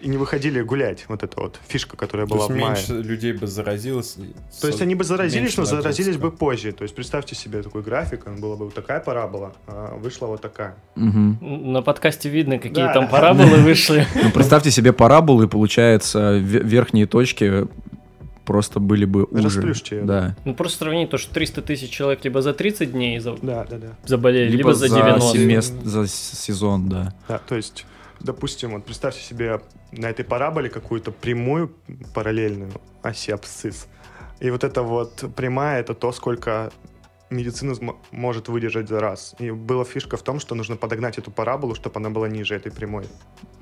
и 0.00 0.08
не 0.08 0.16
выходили 0.16 0.60
гулять, 0.60 1.04
вот 1.08 1.22
эта 1.22 1.40
вот 1.40 1.58
фишка, 1.68 1.96
которая 1.96 2.26
То 2.26 2.34
была 2.34 2.44
есть 2.44 2.54
в 2.54 2.60
мае. 2.60 2.74
меньше 2.74 3.08
людей 3.08 3.32
бы 3.32 3.46
заразилось. 3.46 4.16
То 4.60 4.66
есть 4.66 4.82
они 4.82 4.94
бы 4.94 5.04
заразились, 5.04 5.56
но 5.56 5.64
заразились 5.64 6.16
бы 6.16 6.30
позже. 6.30 6.72
То 6.72 6.82
есть 6.82 6.94
представьте 6.94 7.34
себе 7.34 7.62
такой 7.62 7.82
график, 7.82 8.26
он 8.26 8.40
была 8.40 8.56
бы 8.56 8.66
вот 8.66 8.74
такая 8.74 9.00
парабола, 9.00 9.54
а 9.66 9.96
вышла 9.96 10.26
вот 10.26 10.40
такая. 10.42 10.76
Мгм. 10.96 11.72
На 11.72 11.82
подкасте 11.82 12.28
видно, 12.28 12.58
какие 12.58 12.84
Да. 12.84 12.92
там 12.92 13.08
параболы 13.08 13.56
вышли. 13.58 14.06
Ну, 14.22 14.30
представьте 14.30 14.70
себе 14.70 14.92
параболы, 14.92 15.48
получается, 15.48 16.36
ве- 16.38 16.62
верхние 16.62 17.06
точки 17.06 17.66
просто 18.44 18.78
были 18.80 19.04
бы 19.06 19.24
уже. 19.24 19.74
Да. 20.04 20.36
Ну, 20.44 20.54
просто 20.54 20.78
сравнить 20.78 21.10
то, 21.10 21.18
что 21.18 21.34
300 21.34 21.62
тысяч 21.62 21.90
человек 21.90 22.22
либо 22.24 22.42
за 22.42 22.52
30 22.54 22.92
дней 22.92 23.18
за- 23.18 23.36
Да, 23.42 23.66
да, 23.68 23.78
да. 23.78 23.88
заболели, 24.04 24.50
либо, 24.56 24.72
за 24.74 24.88
90. 24.88 25.32
семестр, 25.36 25.74
за 25.84 26.06
сезон, 26.06 26.88
да. 26.88 27.12
Да, 27.28 27.38
то 27.38 27.56
есть, 27.56 27.84
допустим, 28.26 28.72
вот 28.72 28.84
представьте 28.84 29.22
себе 29.22 29.60
на 29.92 30.10
этой 30.10 30.24
параболе 30.24 30.68
какую-то 30.68 31.12
прямую 31.12 31.74
параллельную 32.14 32.72
оси 33.02 33.30
абсцисс. 33.30 33.86
И 34.40 34.50
вот 34.50 34.64
эта 34.64 34.82
вот 34.82 35.24
прямая, 35.34 35.80
это 35.80 35.94
то, 35.94 36.12
сколько 36.12 36.70
медицина 37.30 37.74
может 38.10 38.48
выдержать 38.48 38.88
за 38.88 39.00
раз. 39.00 39.34
И 39.38 39.50
была 39.50 39.84
фишка 39.84 40.16
в 40.16 40.22
том, 40.22 40.38
что 40.40 40.54
нужно 40.54 40.76
подогнать 40.76 41.18
эту 41.18 41.30
параболу, 41.30 41.74
чтобы 41.74 41.96
она 41.98 42.10
была 42.10 42.28
ниже 42.28 42.54
этой 42.54 42.70
прямой, 42.70 43.06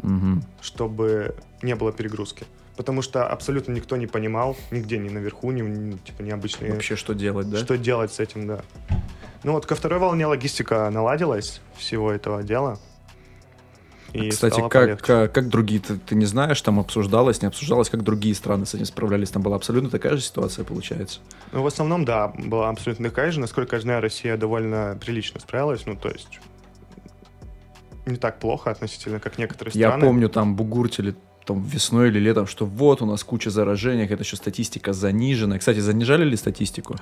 Мгм. 0.03 0.43
чтобы 0.61 1.37
не 1.63 1.75
было 1.77 1.93
перегрузки. 1.93 2.45
Потому 2.77 3.03
что 3.03 3.27
абсолютно 3.29 3.73
никто 3.73 3.97
не 3.97 4.07
понимал, 4.09 4.57
нигде, 4.73 4.99
ни 4.99 5.09
наверху, 5.09 5.53
ни, 5.53 5.63
ни, 5.63 5.97
типа, 5.99 6.23
необычные 6.23 6.73
Вообще, 6.73 6.97
что 6.97 7.15
делать, 7.15 7.49
да? 7.49 7.59
что 7.59 7.79
делать 7.79 8.13
с 8.13 8.19
этим, 8.19 8.47
да. 8.49 8.63
Ну 9.45 9.53
вот 9.53 9.67
ко 9.67 9.75
второй 9.75 10.01
волне 10.01 10.27
логистика 10.27 10.91
наладилась 10.91 11.61
всего 11.77 12.11
этого 12.11 12.43
дела. 12.43 12.79
И 14.15 14.31
Кстати, 14.31 14.61
как, 14.61 14.73
полегче. 14.73 15.05
как, 15.05 15.33
как 15.33 15.49
другие, 15.49 15.81
ты, 15.81 15.97
ты 15.97 16.15
не 16.15 16.25
знаешь, 16.25 16.61
там 16.63 16.79
обсуждалось, 16.79 17.43
не 17.43 17.49
обсуждалось, 17.49 17.91
как 17.91 18.05
другие 18.05 18.35
страны 18.37 18.65
с 18.65 18.73
этим 18.73 18.85
справлялись? 18.85 19.31
Там 19.31 19.43
была 19.43 19.57
абсолютно 19.57 19.91
такая 19.91 20.17
же 20.17 20.23
ситуация, 20.23 20.65
получается. 20.65 21.19
Ну, 21.51 21.63
в 21.63 21.67
основном, 21.67 22.05
да, 22.05 22.29
была 22.29 22.69
абсолютно 22.69 23.11
такая 23.11 23.33
же. 23.33 23.41
Насколько 23.41 23.75
я 23.75 23.83
знаю, 23.83 24.01
Россия 24.01 24.37
довольно 24.37 24.97
прилично 25.05 25.41
справилась. 25.41 25.85
Ну, 25.85 25.97
то 25.97 26.11
есть, 26.11 26.39
не 28.07 28.15
так 28.17 28.39
плохо 28.39 28.71
относительно, 28.71 29.19
как 29.19 29.37
некоторые 29.37 29.73
Я 29.75 29.89
страны. 29.89 30.07
помню, 30.07 30.29
там 30.29 30.55
бугуртили 30.55 31.17
там 31.45 31.63
весной 31.63 32.09
или 32.09 32.21
летом, 32.21 32.47
что 32.47 32.67
вот 32.67 33.03
у 33.03 33.07
нас 33.07 33.25
куча 33.25 33.51
заражений, 33.51 34.05
какая-то 34.05 34.23
еще 34.23 34.37
статистика 34.37 34.93
занижена. 34.93 35.59
Кстати, 35.59 35.81
занижали 35.81 36.25
ли 36.25 36.37
статистику? 36.37 36.97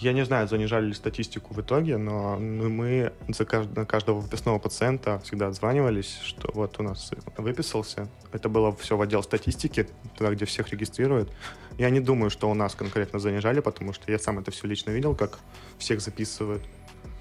Я 0.00 0.14
не 0.14 0.24
знаю, 0.24 0.48
занижали 0.48 0.86
ли 0.86 0.94
статистику 0.94 1.52
в 1.52 1.60
итоге, 1.60 1.98
но 1.98 2.38
мы 2.38 3.12
за 3.28 3.44
кажд- 3.44 3.76
на 3.76 3.84
каждого 3.84 4.20
выписного 4.20 4.58
пациента 4.58 5.20
всегда 5.24 5.48
отзванивались, 5.48 6.20
что 6.22 6.50
вот 6.54 6.80
у 6.80 6.82
нас 6.82 7.10
выписался. 7.36 8.08
Это 8.32 8.48
было 8.48 8.74
все 8.76 8.96
в 8.96 9.02
отдел 9.02 9.22
статистики, 9.22 9.86
туда, 10.16 10.30
где 10.30 10.46
всех 10.46 10.70
регистрируют. 10.70 11.30
Я 11.76 11.90
не 11.90 12.00
думаю, 12.00 12.30
что 12.30 12.50
у 12.50 12.54
нас 12.54 12.74
конкретно 12.74 13.18
занижали, 13.18 13.60
потому 13.60 13.92
что 13.92 14.10
я 14.10 14.18
сам 14.18 14.38
это 14.38 14.50
все 14.50 14.66
лично 14.66 14.90
видел, 14.90 15.14
как 15.14 15.38
всех 15.76 16.00
записывают. 16.00 16.62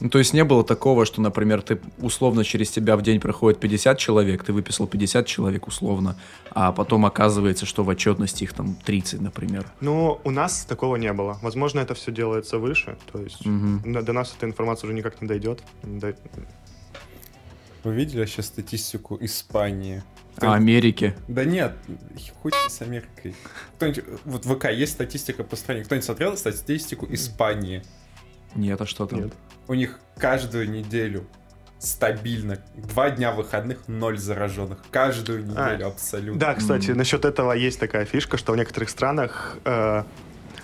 Ну, 0.02 0.10
то 0.10 0.18
есть 0.20 0.34
не 0.34 0.44
было 0.46 0.64
такого, 0.64 1.06
что, 1.06 1.22
например, 1.22 1.62
ты 1.62 1.80
условно 1.98 2.44
через 2.46 2.72
тебя 2.72 2.96
в 2.96 3.02
день 3.02 3.20
проходит 3.20 3.60
50 3.60 3.98
человек, 3.98 4.44
ты 4.46 4.54
выписал 4.54 4.88
50 4.88 5.26
человек 5.28 5.68
условно, 5.68 6.16
а 6.52 6.72
потом 6.72 7.06
оказывается, 7.06 7.66
что 7.66 7.84
в 7.84 7.90
отчетности 7.90 8.44
их 8.46 8.54
там 8.54 8.76
30, 8.76 9.20
например. 9.20 9.66
Ну, 9.82 10.22
у 10.24 10.32
нас 10.32 10.64
такого 10.66 10.96
не 10.96 11.12
было. 11.12 11.38
Возможно, 11.42 11.82
это 11.82 11.96
все 11.96 12.12
делается 12.14 12.60
выше, 12.60 12.98
то 13.12 13.22
есть 13.22 13.46
Мгм. 13.46 13.92
до, 13.94 14.02
до 14.02 14.14
нас 14.14 14.34
эта 14.38 14.46
информация 14.46 14.88
уже 14.88 14.96
никак 14.96 15.22
не 15.22 15.28
дойдет. 15.28 15.62
Дой- 15.84 16.16
Вы 17.84 17.94
видели 17.96 18.26
сейчас 18.26 18.46
статистику 18.48 19.18
Испании? 19.20 20.02
А 20.38 20.54
Америки? 20.54 21.16
Да 21.28 21.44
нет, 21.44 21.76
хоть 22.42 22.54
с 22.70 22.82
Америкой. 22.82 23.36
Кто-нибудь, 23.76 24.04
вот 24.24 24.46
в 24.46 24.56
ВК 24.56 24.66
есть 24.72 24.94
статистика 24.94 25.44
по 25.44 25.58
стране. 25.58 25.84
Кто-нибудь 25.84 26.06
смотрел 26.06 26.38
статистику 26.38 27.06
Испании? 27.10 27.84
Нет, 28.56 28.80
а 28.80 28.86
что 28.86 29.06
там? 29.06 29.24
Нет. 29.24 29.34
У 29.70 29.76
них 29.76 30.00
каждую 30.18 30.70
неделю 30.70 31.28
стабильно. 31.78 32.58
Два 32.76 33.12
дня 33.12 33.32
выходных, 33.32 33.88
ноль 33.88 34.18
зараженных. 34.18 34.80
Каждую 34.92 35.46
неделю 35.46 35.88
абсолютно. 35.88 36.40
Да, 36.40 36.56
кстати, 36.56 36.90
М. 36.90 36.98
насчет 36.98 37.24
этого 37.24 37.54
есть 37.54 37.80
такая 37.80 38.06
фишка, 38.06 38.38
что 38.38 38.52
в 38.52 38.58
некоторых 38.58 38.90
странах... 38.90 39.58
э, 39.66 40.04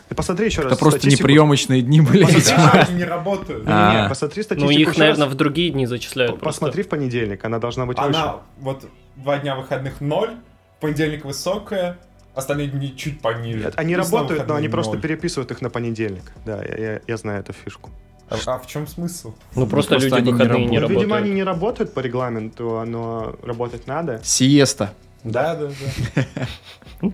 ты 0.09 0.15
посмотри 0.15 0.47
еще 0.47 0.61
раз 0.61 0.71
Это 0.73 0.79
просто 0.79 0.99
статистику. 0.99 1.27
неприемочные 1.27 1.81
дни 1.83 2.01
были. 2.01 2.25
Да, 2.47 2.71
они 2.87 2.97
не 2.97 3.03
работают. 3.05 3.63
А. 3.67 3.91
Не-не-не, 3.93 4.09
посмотри 4.09 4.39
Ну, 4.39 4.43
статистику 4.43 4.71
их, 4.71 4.89
еще 4.89 4.99
наверное, 4.99 5.27
в 5.27 5.35
другие 5.35 5.69
дни 5.69 5.85
зачисляют 5.85 6.39
просто. 6.39 6.61
Посмотри 6.61 6.81
в 6.83 6.89
понедельник, 6.89 7.45
она 7.45 7.59
должна 7.59 7.85
быть 7.85 7.97
выше. 7.99 8.09
Она 8.09 8.37
вот 8.57 8.89
два 9.15 9.37
дня 9.37 9.55
выходных 9.55 10.01
ноль, 10.01 10.31
в 10.77 10.81
понедельник 10.81 11.25
высокая, 11.25 11.97
остальные 12.33 12.67
дни 12.69 12.95
чуть 12.97 13.21
пониже. 13.21 13.59
Нет, 13.65 13.73
Они 13.77 13.95
работают, 13.95 14.47
но 14.47 14.55
они 14.55 14.67
просто 14.67 14.97
переписывают 14.97 15.51
их 15.51 15.61
на 15.61 15.69
понедельник. 15.69 16.23
Да, 16.43 16.63
я, 16.63 16.75
я- 16.93 17.01
я 17.07 17.17
знаю 17.17 17.39
эту 17.41 17.53
фишку. 17.53 17.91
А, 18.29 18.37
а 18.45 18.57
в 18.57 18.67
чем 18.67 18.87
смысл? 18.87 19.33
Ну, 19.55 19.67
просто 19.67 19.95
просто 19.95 20.05
люди 20.05 20.15
они 20.15 20.25
не 20.27 20.31
выходные 20.31 20.65
не 20.65 20.79
работают. 20.79 20.81
работают. 20.81 21.01
Видимо, 21.01 21.17
они 21.17 21.31
не 21.31 21.43
работают 21.43 21.93
по 21.93 21.99
регламенту, 21.99 22.83
но 22.85 23.35
работать 23.43 23.87
надо. 23.87 24.19
Сиеста. 24.23 24.93
Да, 25.23 25.55
да, 25.55 25.69
да. 26.15 26.47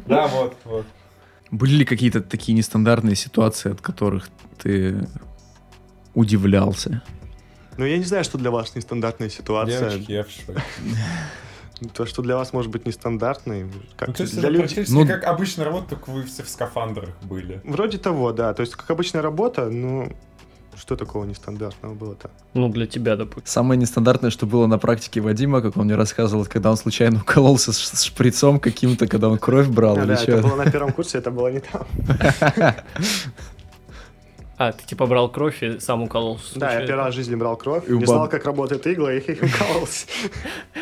Да, 0.06 0.28
вот, 0.28 0.56
вот. 0.66 0.86
Были 1.52 1.76
ли 1.76 1.86
какие-то 1.86 2.22
такие 2.22 2.58
нестандартные 2.58 3.16
ситуации, 3.16 3.72
от 3.74 3.82
которых 3.82 4.30
ты 4.58 5.08
удивлялся? 6.14 7.02
Но 7.78 7.86
я 7.86 7.98
не 7.98 8.04
знаю, 8.04 8.24
что 8.24 8.38
для 8.38 8.52
вас 8.52 8.76
нестандартная 8.76 9.30
ситуация. 9.30 9.90
Девочки, 9.92 10.12
я 10.12 10.24
в 10.24 10.30
шоке. 10.30 10.62
То, 11.96 12.06
что 12.06 12.22
для 12.22 12.36
вас 12.38 12.54
может 12.54 12.70
быть 12.70 12.86
нестандартной, 12.86 13.66
как 13.98 14.10
Ну, 14.10 14.14
то 14.14 14.22
есть 14.22 14.34
для 14.34 14.44
это 14.44 14.50
людей- 14.52 14.62
практически 14.68 14.94
Ну- 14.94 15.08
как 15.08 15.24
обычная 15.24 15.66
работа, 15.66 15.90
только 15.90 16.12
вы 16.12 16.24
все 16.24 16.44
в 16.44 16.50
скафандрах 16.50 17.10
были. 17.24 17.60
Вроде 17.64 17.98
того, 17.98 18.32
да. 18.34 18.54
То 18.54 18.62
есть, 18.62 18.76
как 18.76 18.92
обычная 18.92 19.24
работа, 19.24 19.66
ну, 19.70 20.14
что 20.78 20.96
такого 20.96 21.26
нестандартного 21.26 21.94
было-то? 21.94 22.30
Ну, 22.54 22.70
для 22.70 22.88
тебя, 22.88 23.16
допустим. 23.16 23.48
Самое 23.48 23.80
нестандартное, 23.80 24.30
что 24.30 24.46
было 24.46 24.68
на 24.68 24.78
практике 24.78 25.22
Вадима, 25.22 25.62
как 25.62 25.78
он 25.78 25.86
мне 25.86 25.96
рассказывал, 25.96 26.46
когда 26.46 26.72
он 26.72 26.78
случайно 26.78 27.20
укололся 27.20 27.74
с 27.74 28.04
шприцом 28.04 28.60
каким-то, 28.60 29.08
когда 29.08 29.30
он 29.30 29.38
кровь 29.38 29.68
брал 29.68 29.98
или 29.98 30.06
да, 30.06 30.18
чё. 30.18 30.38
это 30.38 30.48
было 30.48 30.56
на 30.56 30.72
первом 30.72 30.94
курсе, 30.94 31.18
это 31.18 31.32
было 31.32 31.52
не 31.52 31.60
там. 31.60 31.86
А, 34.68 34.72
ты 34.74 34.86
типа 34.86 35.08
брал 35.08 35.32
кровь 35.32 35.64
и 35.64 35.80
сам 35.80 36.04
укололся. 36.04 36.60
Да, 36.60 36.68
я 36.68 36.72
случайно? 36.72 36.88
первый 36.88 37.06
раз 37.06 37.14
в 37.14 37.16
жизни 37.16 37.36
брал 37.36 37.56
кровь, 37.58 37.84
И 37.88 37.92
не 37.94 38.00
баб- 38.00 38.08
знал, 38.08 38.30
как 38.30 38.46
работает 38.46 38.86
игла, 38.86 39.12
и 39.16 39.20
укололся. 39.34 40.06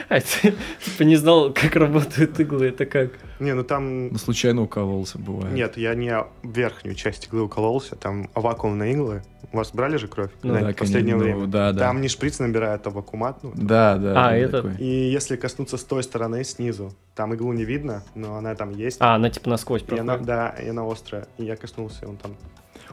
А, 0.10 0.20
ты 0.20 0.54
типа 0.84 1.04
не 1.04 1.16
знал, 1.16 1.54
как 1.54 1.76
работают 1.76 2.38
иглы, 2.40 2.68
это 2.68 2.86
как? 2.86 3.12
Не, 3.40 3.54
ну 3.54 3.64
там... 3.64 4.10
Ну, 4.10 4.18
случайно 4.18 4.64
укололся, 4.64 5.18
бывает. 5.18 5.54
Нет, 5.54 5.78
я 5.78 5.96
не 5.96 6.12
в 6.12 6.28
верхнюю 6.44 6.96
часть 6.96 7.28
иглы 7.28 7.44
укололся, 7.44 7.96
там 7.96 8.30
вакуумные 8.36 8.94
иглы. 8.94 9.24
У 9.52 9.58
вас 9.58 9.72
брали 9.72 9.96
же 9.98 10.08
кровь 10.08 10.30
Ну 10.44 10.54
на 10.54 10.60
да, 10.62 10.74
последнее 10.74 11.14
конечно, 11.16 11.18
время? 11.24 11.40
ну, 11.40 11.48
да, 11.48 11.72
да. 11.72 11.80
Там 11.80 12.02
не 12.02 12.08
шприц 12.10 12.38
набирают, 12.40 12.86
а 12.86 12.90
вакуумат. 12.90 13.42
ну, 13.44 13.52
Да, 13.56 13.96
да. 13.98 14.28
А, 14.30 14.36
это- 14.36 14.62
такой. 14.62 14.76
И 14.78 15.10
если 15.10 15.38
коснуться 15.38 15.78
с 15.78 15.84
той 15.84 16.04
стороны, 16.04 16.44
снизу, 16.44 16.92
там 17.16 17.34
иглу 17.34 17.54
не 17.54 17.64
видно, 17.64 18.04
но 18.14 18.36
она 18.36 18.54
там 18.56 18.72
есть. 18.72 18.98
А, 19.00 19.16
она 19.16 19.30
типа 19.30 19.50
насквозь 19.50 19.84
и 19.88 19.94
она, 19.94 20.18
проходит. 20.18 20.26
да, 20.28 20.50
и 20.62 20.68
она 20.70 20.84
острая. 20.86 21.28
И 21.38 21.46
я 21.46 21.56
коснулся, 21.56 22.06
и 22.06 22.08
он 22.08 22.18
там 22.18 22.36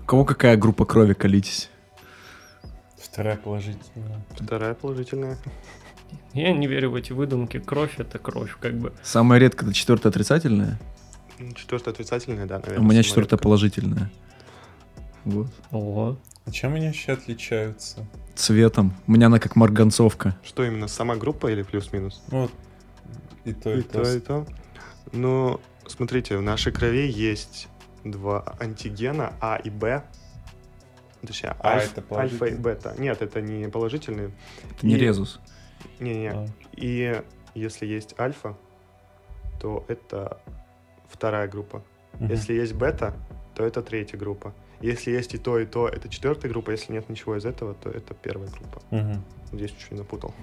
кого 0.06 0.24
какая 0.24 0.56
группа 0.56 0.84
крови 0.84 1.14
колитесь? 1.14 1.70
Вторая 2.98 3.36
положительная. 3.36 4.20
вторая 4.38 4.74
положительная. 4.74 5.38
Я 6.34 6.52
не 6.52 6.66
верю 6.66 6.90
в 6.90 6.94
эти 6.94 7.12
выдумки. 7.12 7.58
Кровь 7.58 7.98
это 7.98 8.18
кровь, 8.18 8.56
как 8.60 8.74
бы. 8.78 8.92
Самая 9.02 9.40
редкая, 9.40 9.68
это 9.70 9.76
четвертая 9.76 10.10
отрицательная, 10.10 10.78
Четвертая 11.54 11.92
отрицательная, 11.92 12.46
да, 12.46 12.58
наверное. 12.58 12.80
у 12.80 12.90
меня 12.90 13.02
четвертая 13.02 13.38
положительная. 13.38 14.10
Вот. 15.24 15.48
Ого. 15.70 16.18
А 16.46 16.50
чем 16.50 16.74
они 16.74 16.86
вообще 16.86 17.12
отличаются? 17.12 18.06
Цветом. 18.34 18.94
У 19.06 19.12
меня 19.12 19.26
она 19.26 19.38
как 19.38 19.56
марганцовка. 19.56 20.36
Что 20.44 20.64
именно, 20.64 20.86
сама 20.88 21.16
группа 21.16 21.50
или 21.50 21.62
плюс-минус? 21.62 22.22
Ну, 22.30 22.42
вот 22.42 22.52
и 23.44 23.52
то, 23.52 23.74
и, 23.74 23.80
И 23.80 23.82
то. 23.82 24.02
то, 24.04 24.14
и 24.14 24.20
то. 24.20 24.46
Ну, 25.12 25.60
смотрите, 25.86 26.36
в 26.38 26.42
нашей 26.42 26.72
крови 26.72 27.10
есть 27.10 27.68
два 28.10 28.56
антигена 28.60 29.32
А 29.40 29.56
и 29.56 29.70
Б. 29.70 30.02
Точнее, 31.26 31.56
А, 31.60 31.76
альф- 31.78 31.92
это 31.96 32.14
альфа 32.14 32.44
и 32.46 32.54
бета. 32.54 32.94
Нет, 32.98 33.20
это 33.22 33.40
не 33.40 33.68
положительные. 33.68 34.30
Это 34.70 34.86
не 34.86 34.94
И- 34.94 34.98
резус. 34.98 35.40
Не-не. 35.98 36.30
А. 36.30 36.46
И 36.72 37.22
если 37.54 37.86
есть 37.86 38.14
альфа, 38.18 38.56
то 39.60 39.84
это 39.88 40.38
вторая 41.08 41.48
группа. 41.48 41.82
Мгм. 42.14 42.28
Если 42.30 42.54
есть 42.54 42.74
бета, 42.74 43.14
то 43.54 43.64
это 43.64 43.82
третья 43.82 44.18
группа. 44.18 44.52
Если 44.82 45.10
есть 45.10 45.34
и 45.34 45.38
то, 45.38 45.58
и 45.58 45.64
то, 45.64 45.88
это 45.88 46.08
четвертая 46.08 46.50
группа. 46.50 46.70
Если 46.70 46.92
нет 46.92 47.08
ничего 47.08 47.36
из 47.36 47.46
этого, 47.46 47.74
то 47.74 47.88
это 47.90 48.12
первая 48.14 48.50
группа. 48.50 48.82
Мгм. 48.90 49.24
Здесь 49.52 49.70
чуть 49.72 49.92
не 49.92 49.98
напутал. 49.98 50.34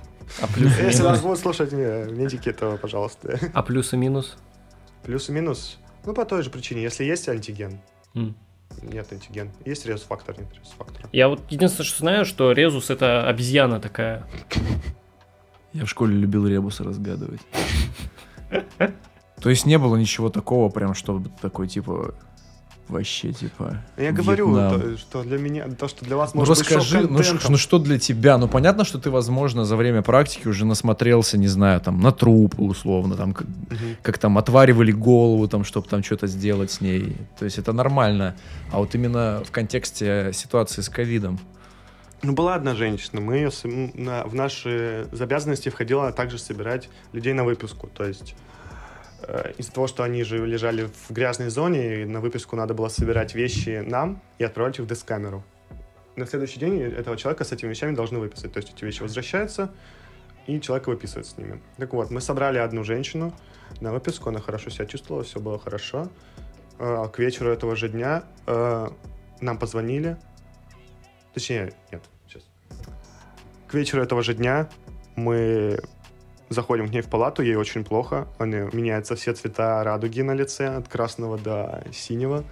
А 0.42 0.48
плюс 0.48 0.78
и 0.80 0.84
Если 0.84 1.04
минус? 1.04 1.22
будут 1.22 1.40
слушать 1.40 1.70
э, 1.72 2.08
медики, 2.12 2.52
то, 2.52 2.78
пожалуйста. 2.78 3.40
А 3.54 3.62
плюс 3.62 3.94
и 3.94 3.98
минус? 3.98 4.38
Плюс 5.04 5.30
и 5.30 5.32
минус. 5.32 5.78
Ну, 6.06 6.14
по 6.14 6.26
той 6.26 6.44
же 6.44 6.50
причине. 6.50 6.82
Если 6.84 7.04
есть 7.06 7.28
антиген, 7.30 7.80
М. 8.16 8.36
нет 8.82 9.12
антиген. 9.12 9.52
Есть 9.66 9.86
резус-фактор, 9.86 10.38
нет 10.40 10.50
резус-фактора. 10.54 11.08
Я 11.12 11.28
вот 11.30 11.42
единственное, 11.50 11.86
что 11.88 12.00
знаю, 12.00 12.26
что 12.26 12.52
резус 12.52 12.90
это 12.90 13.28
обезьяна 13.28 13.80
такая. 13.80 14.28
Я 15.74 15.86
в 15.86 15.90
школе 15.90 16.16
любил 16.16 16.46
ребусы 16.48 16.84
разгадывать. 16.84 17.42
То 19.42 19.50
есть 19.50 19.66
не 19.66 19.78
было 19.78 19.96
ничего 19.98 20.30
такого, 20.30 20.70
прям, 20.70 20.94
чтобы 20.94 21.30
такой, 21.42 21.68
типа, 21.68 22.14
вообще, 22.88 23.32
типа, 23.32 23.78
Я 23.98 24.12
говорю, 24.12 24.50
Вьетнам. 24.54 24.82
то, 24.82 24.98
что 24.98 25.24
для 25.24 25.38
меня, 25.38 25.68
то, 25.78 25.88
что 25.88 26.06
для 26.06 26.16
вас 26.18 26.34
Ну 26.34 26.42
может 26.42 26.60
расскажи, 26.60 27.02
быть 27.02 27.10
ну, 27.12 27.24
ш- 27.24 27.40
ну 27.50 27.58
что 27.58 27.80
для 27.80 27.98
тебя? 27.98 28.38
Ну 28.38 28.48
понятно, 28.48 28.84
что 28.86 29.00
ты, 29.00 29.10
возможно, 29.10 29.66
за 29.66 29.76
время 29.76 30.02
практики 30.02 30.48
уже 30.48 30.66
насмотрелся, 30.66 31.38
не 31.38 31.48
знаю, 31.48 31.80
там, 31.82 32.00
на 32.02 32.12
трупы 32.12 32.62
условно, 32.62 33.16
там, 33.16 33.34
как, 33.34 33.48
Мгм. 33.48 33.98
как 34.02 34.18
там 34.18 34.38
отваривали 34.38 34.92
голову, 34.92 35.48
там, 35.48 35.64
чтобы 35.64 35.88
там 35.88 36.04
что-то 36.04 36.28
сделать 36.28 36.72
с 36.72 36.82
ней. 36.82 37.16
То 37.40 37.46
есть 37.46 37.58
это 37.58 37.74
нормально. 37.74 38.36
А 38.72 38.80
вот 38.80 38.94
именно 38.96 39.42
в 39.46 39.52
контексте 39.52 40.32
ситуации 40.34 40.82
с 40.82 40.90
ковидом. 40.90 41.40
Ну, 42.22 42.32
была 42.32 42.56
одна 42.56 42.74
женщина, 42.74 43.20
мы 43.20 43.36
ее 43.36 43.50
в 43.50 44.34
наши 44.34 45.08
обязанности 45.20 45.68
входило 45.70 46.12
также 46.14 46.38
собирать 46.38 46.90
людей 47.12 47.34
на 47.34 47.44
выписку. 47.44 47.88
То 47.94 48.06
есть 48.06 48.34
э, 48.34 48.63
из-за 49.58 49.72
того, 49.72 49.88
что 49.88 50.04
они 50.04 50.24
же 50.24 50.46
лежали 50.46 50.90
в 51.08 51.12
грязной 51.12 51.50
зоне, 51.50 52.02
и 52.02 52.06
на 52.06 52.20
выписку 52.20 52.56
надо 52.56 52.74
было 52.74 52.90
собирать 52.90 53.36
вещи 53.36 53.84
нам 53.86 54.22
и 54.38 54.44
отправлять 54.44 54.80
их 54.80 54.86
в 54.86 54.88
дескамеру. 54.88 55.44
На 56.16 56.26
следующий 56.26 56.60
день 56.60 56.82
этого 56.82 57.18
человека 57.18 57.44
с 57.44 57.52
этими 57.52 57.70
вещами 57.70 57.96
должны 57.96 58.20
выписать. 58.20 58.54
То 58.54 58.60
есть 58.60 58.72
эти 58.74 58.86
вещи 58.86 59.02
возвращаются, 59.02 59.72
и 60.46 60.60
человека 60.60 60.90
выписывают 60.90 61.26
с 61.26 61.38
ними. 61.38 61.62
Так 61.78 61.94
вот, 61.94 62.12
мы 62.12 62.22
собрали 62.22 62.58
одну 62.60 62.84
женщину 62.84 63.34
на 63.82 63.92
выписку, 63.92 64.30
она 64.30 64.40
хорошо 64.40 64.70
себя 64.70 64.86
чувствовала, 64.86 65.24
все 65.24 65.40
было 65.40 65.58
хорошо. 65.58 66.10
Э, 66.80 67.08
К 67.12 67.20
вечеру 67.20 67.50
этого 67.50 67.76
же 67.76 67.90
дня 67.90 68.24
э, 68.46 68.90
нам 69.42 69.58
позвонили. 69.58 70.18
Точнее, 71.34 71.74
нет, 71.92 72.04
сейчас. 72.28 72.44
К 73.68 73.74
вечеру 73.74 74.04
этого 74.04 74.22
же 74.22 74.34
дня 74.34 74.70
мы 75.16 75.80
заходим 76.54 76.88
к 76.88 76.92
ней 76.92 77.02
в 77.02 77.08
палату, 77.10 77.44
ей 77.44 77.56
очень 77.56 77.84
плохо. 77.84 78.28
Они, 78.38 78.56
меняются 78.72 79.16
все 79.16 79.34
цвета 79.34 79.84
радуги 79.84 80.22
на 80.22 80.34
лице, 80.34 80.68
от 80.68 80.88
красного 80.88 81.38
до 81.38 81.84
синего. 81.92 82.44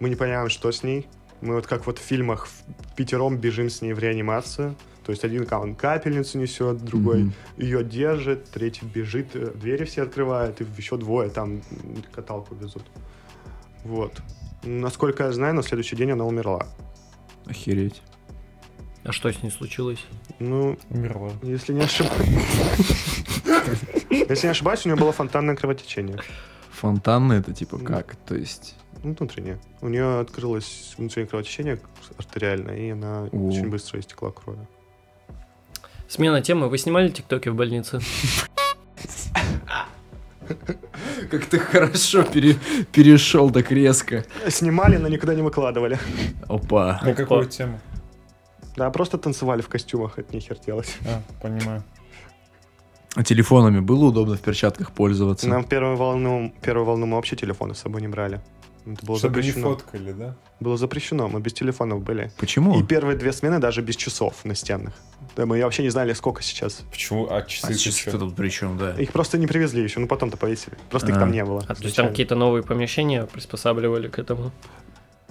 Мы 0.00 0.08
не 0.08 0.16
понимаем, 0.16 0.48
что 0.48 0.72
с 0.72 0.82
ней. 0.82 1.06
Мы 1.40 1.54
вот 1.54 1.66
как 1.66 1.86
вот 1.86 1.98
в 1.98 2.02
фильмах 2.02 2.46
в 2.46 2.94
пятером 2.96 3.36
бежим 3.36 3.70
с 3.70 3.82
ней 3.82 3.92
в 3.92 3.98
реанимацию. 3.98 4.74
То 5.04 5.12
есть 5.12 5.24
один 5.24 5.46
он 5.50 5.74
капельницу 5.74 6.38
несет, 6.38 6.84
другой 6.84 7.22
Мгм. 7.22 7.32
ее 7.56 7.82
держит, 7.82 8.50
третий 8.50 8.84
бежит, 8.84 9.34
э, 9.34 9.52
двери 9.54 9.84
все 9.84 10.02
открывает, 10.02 10.60
и 10.60 10.66
еще 10.76 10.98
двое 10.98 11.30
там 11.30 11.62
каталку 12.12 12.54
везут. 12.54 12.82
Вот. 13.84 14.20
Насколько 14.64 15.24
я 15.24 15.32
знаю, 15.32 15.54
на 15.54 15.62
следующий 15.62 15.96
день 15.96 16.10
она 16.10 16.26
умерла. 16.26 16.66
Охереть. 17.46 18.02
А 19.08 19.12
что 19.12 19.32
с 19.32 19.42
ней 19.42 19.48
случилось? 19.50 20.04
Ну, 20.38 20.76
Умерла. 20.90 21.30
если 21.42 21.72
не 21.72 21.80
ошибаюсь... 21.80 22.28
Если 24.10 24.46
не 24.46 24.50
ошибаюсь, 24.50 24.84
у 24.84 24.90
нее 24.90 24.96
было 24.98 25.12
фонтанное 25.12 25.56
кровотечение. 25.56 26.18
Фонтанное 26.72 27.40
это 27.40 27.54
типа 27.54 27.78
как? 27.78 28.16
То 28.26 28.34
есть... 28.34 28.74
Ну, 29.02 29.14
внутреннее. 29.18 29.58
У 29.80 29.88
нее 29.88 30.20
открылось 30.20 30.94
внутреннее 30.98 31.26
кровотечение 31.26 31.80
артериальное, 32.18 32.76
и 32.76 32.90
она 32.90 33.22
очень 33.32 33.70
быстро 33.70 33.98
истекла 33.98 34.30
кровью. 34.30 34.68
Смена 36.06 36.42
темы. 36.42 36.68
Вы 36.68 36.76
снимали 36.76 37.08
тиктоки 37.08 37.48
в 37.48 37.54
больнице? 37.54 38.00
Как 41.30 41.46
ты 41.46 41.58
хорошо 41.58 42.24
пере- 42.24 42.58
перешел 42.92 43.50
так 43.50 43.70
резко. 43.72 44.26
Снимали, 44.48 44.98
но 44.98 45.08
никуда 45.08 45.34
не 45.34 45.40
выкладывали. 45.40 45.98
Опа. 46.46 47.00
На 47.02 47.14
какую 47.14 47.46
тему? 47.46 47.80
Да, 48.78 48.90
просто 48.90 49.18
танцевали 49.18 49.60
в 49.62 49.68
костюмах, 49.68 50.18
это 50.18 50.34
нехер 50.34 50.58
делать. 50.64 50.96
А, 51.06 51.22
понимаю. 51.42 51.82
А 53.14 53.24
телефонами 53.24 53.80
было 53.80 54.06
удобно 54.06 54.36
в 54.36 54.40
перчатках 54.40 54.92
пользоваться? 54.92 55.48
Нам 55.48 55.64
первую 55.64 55.96
волну, 55.96 56.52
первую 56.62 56.86
волну 56.86 57.06
мы 57.06 57.16
вообще 57.16 57.36
телефоны 57.36 57.74
с 57.74 57.78
собой 57.78 58.00
не 58.00 58.08
брали. 58.08 58.40
Это 58.86 59.04
было 59.04 59.18
Чтобы 59.18 59.42
не 59.42 59.48
запрещено. 59.48 59.74
фоткали, 59.74 60.12
да? 60.12 60.36
Было 60.60 60.76
запрещено, 60.78 61.28
мы 61.28 61.40
без 61.40 61.52
телефонов 61.52 62.02
были. 62.02 62.30
Почему? 62.38 62.78
И 62.78 62.82
первые 62.82 63.18
две 63.18 63.32
смены 63.32 63.58
даже 63.58 63.82
без 63.82 63.96
часов 63.96 64.44
настенных. 64.44 64.94
Да, 65.36 65.44
мы 65.46 65.62
вообще 65.62 65.82
не 65.82 65.90
знали, 65.90 66.12
сколько 66.14 66.42
сейчас. 66.42 66.84
Почему? 66.90 67.26
А 67.30 67.42
часы 67.42 67.72
А 67.72 67.74
чё? 67.74 67.90
что 67.90 68.18
тут 68.18 68.34
при 68.36 68.48
чем, 68.48 68.78
да? 68.78 68.92
Их 68.94 69.12
просто 69.12 69.36
не 69.36 69.46
привезли 69.46 69.82
еще, 69.82 70.00
ну 70.00 70.06
потом-то 70.06 70.36
повесили. 70.38 70.76
Просто 70.90 71.08
их 71.10 71.16
А. 71.16 71.20
там 71.20 71.32
не 71.32 71.44
было. 71.44 71.62
А 71.68 71.74
то 71.74 71.82
есть 71.82 71.96
там 71.96 72.08
какие-то 72.08 72.34
новые 72.34 72.62
помещения 72.62 73.24
приспосабливали 73.24 74.08
к 74.08 74.18
этому? 74.18 74.52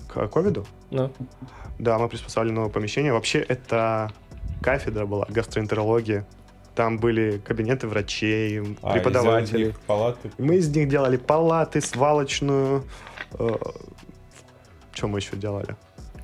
К 0.08 0.28
ковиду? 0.28 0.66
Ну, 0.92 1.12
Да, 1.80 1.98
мы 2.00 2.08
приспособили 2.10 2.52
новое 2.52 2.70
помещение. 2.70 3.14
Вообще, 3.14 3.40
это 3.40 4.12
кафедра 4.62 5.06
была, 5.06 5.26
гастроэнтерология. 5.30 6.26
Там 6.76 6.98
были 7.00 7.40
кабинеты 7.40 7.88
врачей, 7.88 8.78
А, 8.82 8.94
преподавателей. 8.94 9.62
из 9.64 9.68
них 9.68 9.80
палаты. 9.82 10.32
Мы 10.38 10.58
из 10.58 10.70
них 10.76 10.88
делали 10.90 11.18
палаты, 11.18 11.82
свалочную. 11.82 12.84
Что 14.92 15.08
мы 15.08 15.20
еще 15.20 15.36
делали? 15.36 15.76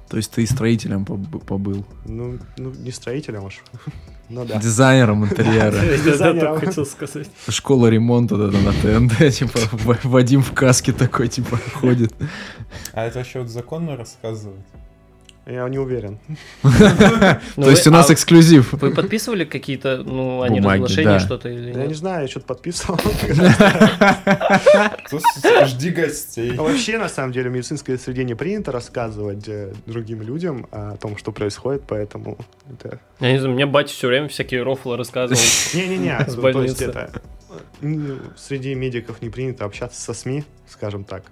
То 0.10 0.18
есть 0.18 0.32
ты 0.32 0.46
строителем 0.46 1.04
поб- 1.06 1.44
побыл? 1.46 1.86
Ну, 2.06 2.38
ну 2.58 2.72
не 2.72 2.92
строителем 2.92 3.46
уж. 3.46 3.62
Ну 4.34 4.46
да. 4.46 4.58
Дизайнером 4.60 5.26
интерьера. 5.26 5.76
я 5.76 5.98
Дизайнером. 5.98 6.56
так 6.56 6.66
хотел 6.66 6.86
сказать. 6.88 7.28
Школа 7.48 7.86
ремонта 7.88 8.36
да, 8.36 8.58
на 8.58 8.74
ТНТ, 8.74 9.32
типа, 9.34 9.60
Вадим 10.04 10.42
в 10.42 10.54
каске 10.54 10.92
такой, 10.92 11.28
типа, 11.28 11.60
ходит. 11.76 12.16
А 12.94 13.06
это 13.06 13.20
вообще 13.20 13.42
вот 13.42 13.50
законно 13.50 13.96
рассказывать? 13.96 14.66
Я 15.46 15.68
не 15.68 15.78
уверен. 15.78 16.20
Ну, 17.56 17.64
То 17.64 17.70
есть 17.70 17.86
у 17.88 17.92
нас 17.92 18.10
а 18.10 18.14
эксклюзив. 18.14 18.74
Вы 18.74 18.92
подписывали 18.92 19.44
какие-то, 19.46 19.98
ну, 19.98 20.42
они 20.42 20.60
разглашения, 20.62 21.20
что-то 21.20 21.50
или 21.50 21.72
Я 21.78 21.86
не 21.86 21.94
знаю, 21.94 22.24
я 22.24 22.28
что-то 22.28 22.46
подписывал. 22.48 23.00
Жди 25.66 25.90
гостей. 25.90 26.56
А 26.58 26.62
Вообще, 26.64 26.98
на 26.98 27.10
самом 27.10 27.32
деле, 27.34 27.50
в 27.50 27.54
медицинской 27.54 27.98
среде 28.00 28.24
не 28.24 28.36
принято 28.36 28.72
рассказывать 28.72 29.48
э, 29.48 29.74
другим 29.86 30.22
людям 30.22 30.68
о 30.72 30.96
том, 30.98 31.18
что 31.18 31.32
происходит, 31.32 31.84
поэтому 31.88 32.38
это... 32.70 33.00
Я 33.20 33.34
не 33.34 33.40
знаю, 33.40 33.54
мне 33.56 33.66
батя 33.66 33.94
все 33.94 34.08
время 34.08 34.28
всякие 34.30 34.64
рофлы 34.64 34.98
рассказывал. 34.98 35.40
Не-не-не, 35.74 36.24
то 36.26 36.62
есть 36.62 36.82
это... 36.82 37.12
м, 37.82 38.20
Среди 38.38 38.74
медиков 38.76 39.22
не 39.22 39.30
принято 39.30 39.66
общаться 39.66 40.00
со 40.00 40.14
СМИ, 40.14 40.44
скажем 40.70 41.04
так. 41.04 41.24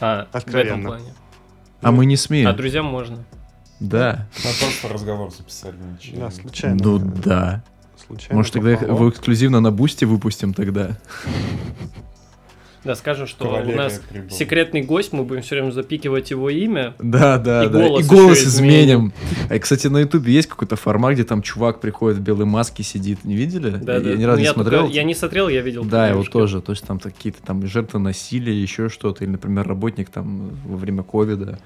А, 0.00 0.24
в 0.24 0.28
этом 0.28 0.38
Откровенно. 0.38 0.88
плане. 0.88 1.14
А 1.82 1.92
мы 1.92 2.06
не 2.06 2.14
А 2.14 2.18
смеем. 2.18 2.56
друзьям 2.56 2.86
можно. 2.86 3.24
Да. 3.80 4.26
Мы 4.44 4.50
просто 4.60 4.88
разговор 4.88 5.30
записали. 5.32 5.76
ничего. 5.76 6.20
Да, 6.20 6.30
случайно. 6.30 6.78
Ну 6.82 6.98
да. 6.98 7.62
Случайно 8.06 8.36
Может 8.36 8.52
тогда 8.54 8.74
попало. 8.76 8.90
его 8.96 9.10
эксклюзивно 9.10 9.60
на 9.60 9.70
бусте 9.70 10.06
выпустим 10.06 10.54
тогда? 10.54 10.96
Да, 12.84 12.94
скажем, 12.94 13.26
что 13.26 13.44
у 13.46 13.48
Кавалерия 13.48 13.76
нас 13.76 14.00
прибыла. 14.08 14.30
секретный 14.30 14.82
гость, 14.82 15.12
мы 15.12 15.24
будем 15.24 15.42
все 15.42 15.56
время 15.56 15.72
запикивать 15.72 16.30
его 16.30 16.48
имя. 16.48 16.94
Да, 17.00 17.38
да, 17.38 17.64
И 17.64 17.68
да. 17.68 17.78
голос 17.80 18.04
и 18.04 18.08
голос 18.08 18.38
еще 18.38 18.48
изменим. 18.48 19.12
А, 19.50 19.58
кстати, 19.58 19.88
на 19.88 19.98
Ютубе 19.98 20.32
есть 20.32 20.48
какой-то 20.48 20.76
формат, 20.76 21.14
где 21.14 21.24
там 21.24 21.42
чувак 21.42 21.80
приходит 21.80 22.18
в 22.18 22.22
белой 22.22 22.44
маске, 22.46 22.82
сидит. 22.82 23.24
Не 23.24 23.34
видели? 23.34 23.70
Да, 23.70 23.98
да. 24.00 24.10
Я 24.10 24.16
ни 24.16 24.22
разу 24.24 24.36
Ну, 24.36 24.38
не 24.38 24.44
я 24.44 24.52
смотрел. 24.52 24.80
только- 24.82 24.94
я 24.94 25.02
не 25.04 25.14
смотрел, 25.14 25.48
я 25.48 25.60
видел. 25.60 25.84
Да, 25.84 26.08
его 26.08 26.22
тоже. 26.22 26.60
То 26.62 26.72
есть 26.72 26.84
там 26.86 26.98
какие-то 27.00 27.42
там 27.42 27.66
жертвы 27.66 27.98
насилия, 27.98 28.54
еще 28.54 28.88
что-то. 28.88 29.24
Или, 29.24 29.32
например, 29.32 29.66
работник 29.66 30.08
там 30.10 30.50
во 30.64 30.76
время 30.76 31.02
ковида. 31.02 31.58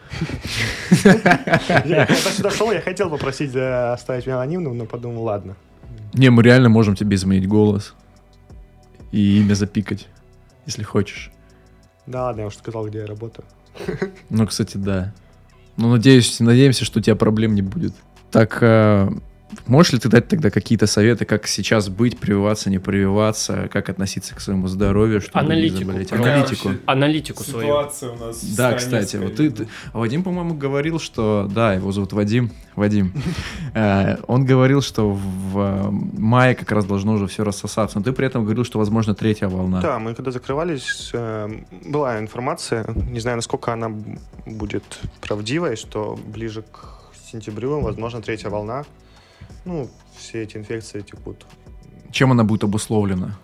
Я 1.85 2.07
сюда 2.07 2.51
шел, 2.51 2.72
я 2.72 2.81
хотел 2.81 3.11
попросить 3.11 3.55
э, 3.55 3.92
оставить 3.92 4.27
меня 4.27 4.40
анонимным, 4.40 4.77
но 4.79 4.85
подумал, 4.87 5.25
ладно. 5.25 5.57
Не, 6.14 6.31
мы 6.31 6.42
реально 6.42 6.68
можем 6.68 6.94
тебе 6.94 7.16
изменить 7.16 7.46
голос. 7.48 7.94
И 9.12 9.40
имя 9.40 9.55
запикать, 9.55 10.09
если 10.66 10.83
хочешь. 10.83 11.31
Да 12.07 12.25
ладно, 12.25 12.40
я 12.42 12.46
уже 12.46 12.59
сказал, 12.59 12.87
где 12.87 12.98
я 12.98 13.07
работаю. 13.07 13.46
Ну, 14.29 14.46
кстати, 14.46 14.77
да. 14.77 15.14
Ну, 15.77 15.90
надеюсь, 15.90 16.40
надеемся, 16.40 16.85
что 16.85 16.98
у 16.98 17.03
тебя 17.03 17.16
проблем 17.16 17.55
не 17.55 17.62
будет. 17.62 17.94
Так, 18.31 18.59
э, 18.61 19.11
можешь 19.67 19.93
ли 19.93 19.99
ты 19.99 20.09
дать 20.09 20.29
тогда 20.29 20.51
какие-то 20.51 20.87
советы, 20.87 21.25
как 21.25 21.47
сейчас 21.47 21.88
быть, 21.88 22.19
прививаться, 22.19 22.71
не 22.71 22.79
прививаться, 22.79 23.69
как 23.73 23.88
относиться 23.88 24.35
к 24.35 24.41
своему 24.41 24.69
здоровью, 24.69 25.21
чтобы 25.21 25.38
Аналитику. 25.38 25.79
не 25.79 25.85
заболеть? 25.85 26.12
Аналитику. 26.12 26.71
Аналитику 26.87 27.43
свою. 27.43 27.67
Ситуация 27.67 28.11
у 28.11 28.17
нас 28.17 28.45
Да, 28.57 28.75
кстати, 28.75 29.17
вот 29.17 29.37
ты, 29.37 29.51
ты- 29.51 29.69
Вадим, 29.93 30.23
по-моему, 30.23 30.55
говорил, 30.55 30.99
что, 30.99 31.49
да, 31.53 31.75
его 31.75 31.93
зовут 31.93 32.12
Вадим, 32.12 32.51
Вадим, 32.77 33.12
Э, 33.75 34.17
он 34.27 34.45
говорил, 34.45 34.83
что 34.83 35.11
в 35.11 35.59
э, 35.59 35.91
мае 36.19 36.55
как 36.55 36.73
раз 36.73 36.85
должно 36.85 37.15
уже 37.15 37.27
все 37.27 37.43
рассосаться, 37.45 37.99
но 37.99 38.05
ты 38.05 38.12
при 38.12 38.27
этом 38.27 38.45
говорил, 38.45 38.65
что, 38.65 38.79
возможно, 38.79 39.15
третья 39.15 39.49
волна. 39.49 39.81
Да, 39.81 39.99
мы 39.99 40.15
когда 40.15 40.31
закрывались, 40.31 41.11
э, 41.15 41.49
была 41.87 42.19
информация, 42.19 42.85
не 43.11 43.21
знаю, 43.21 43.37
насколько 43.37 43.73
она 43.73 43.91
будет 44.47 45.01
правдивой, 45.21 45.77
что 45.77 46.19
ближе 46.27 46.62
к 46.62 47.03
сентябрю, 47.31 47.81
возможно, 47.81 48.21
третья 48.21 48.51
волна. 48.51 48.85
Ну, 49.64 49.88
все 50.16 50.42
эти 50.42 50.57
инфекции 50.57 51.01
текут. 51.01 51.46
Чем 52.11 52.33
она 52.33 52.44
будет 52.44 52.64
обусловлена? 52.64 53.38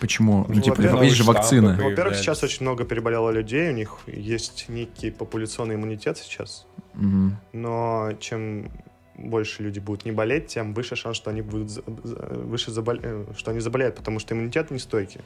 Почему? 0.00 0.44
Ну, 0.48 0.54
Ну, 0.54 0.60
типа, 0.60 0.76
во-первых, 0.76 1.02
есть 1.04 1.16
же 1.16 1.24
появляются. 1.24 1.56
Во-первых, 1.84 2.16
сейчас 2.16 2.42
очень 2.42 2.62
много 2.62 2.84
переболело 2.84 3.30
людей, 3.30 3.70
у 3.70 3.72
них 3.74 3.98
есть 4.06 4.66
некий 4.68 5.10
популяционный 5.10 5.76
иммунитет 5.76 6.18
сейчас, 6.18 6.66
Мгм. 6.94 7.36
но 7.52 8.12
чем 8.20 8.70
больше 9.16 9.62
люди 9.62 9.78
будут 9.78 10.04
не 10.04 10.12
болеть, 10.12 10.48
тем 10.48 10.74
выше 10.74 10.96
шанс, 10.96 11.16
что 11.16 11.30
они 11.30 11.42
будут 11.42 11.70
за- 11.70 11.84
за- 12.02 12.16
выше 12.34 12.70
забол- 12.72 12.98
э, 13.00 13.24
что 13.36 13.52
они 13.52 13.60
заболеют, 13.60 13.94
потому 13.94 14.18
что 14.18 14.34
иммунитет 14.34 14.70
нестойкий. 14.72 15.20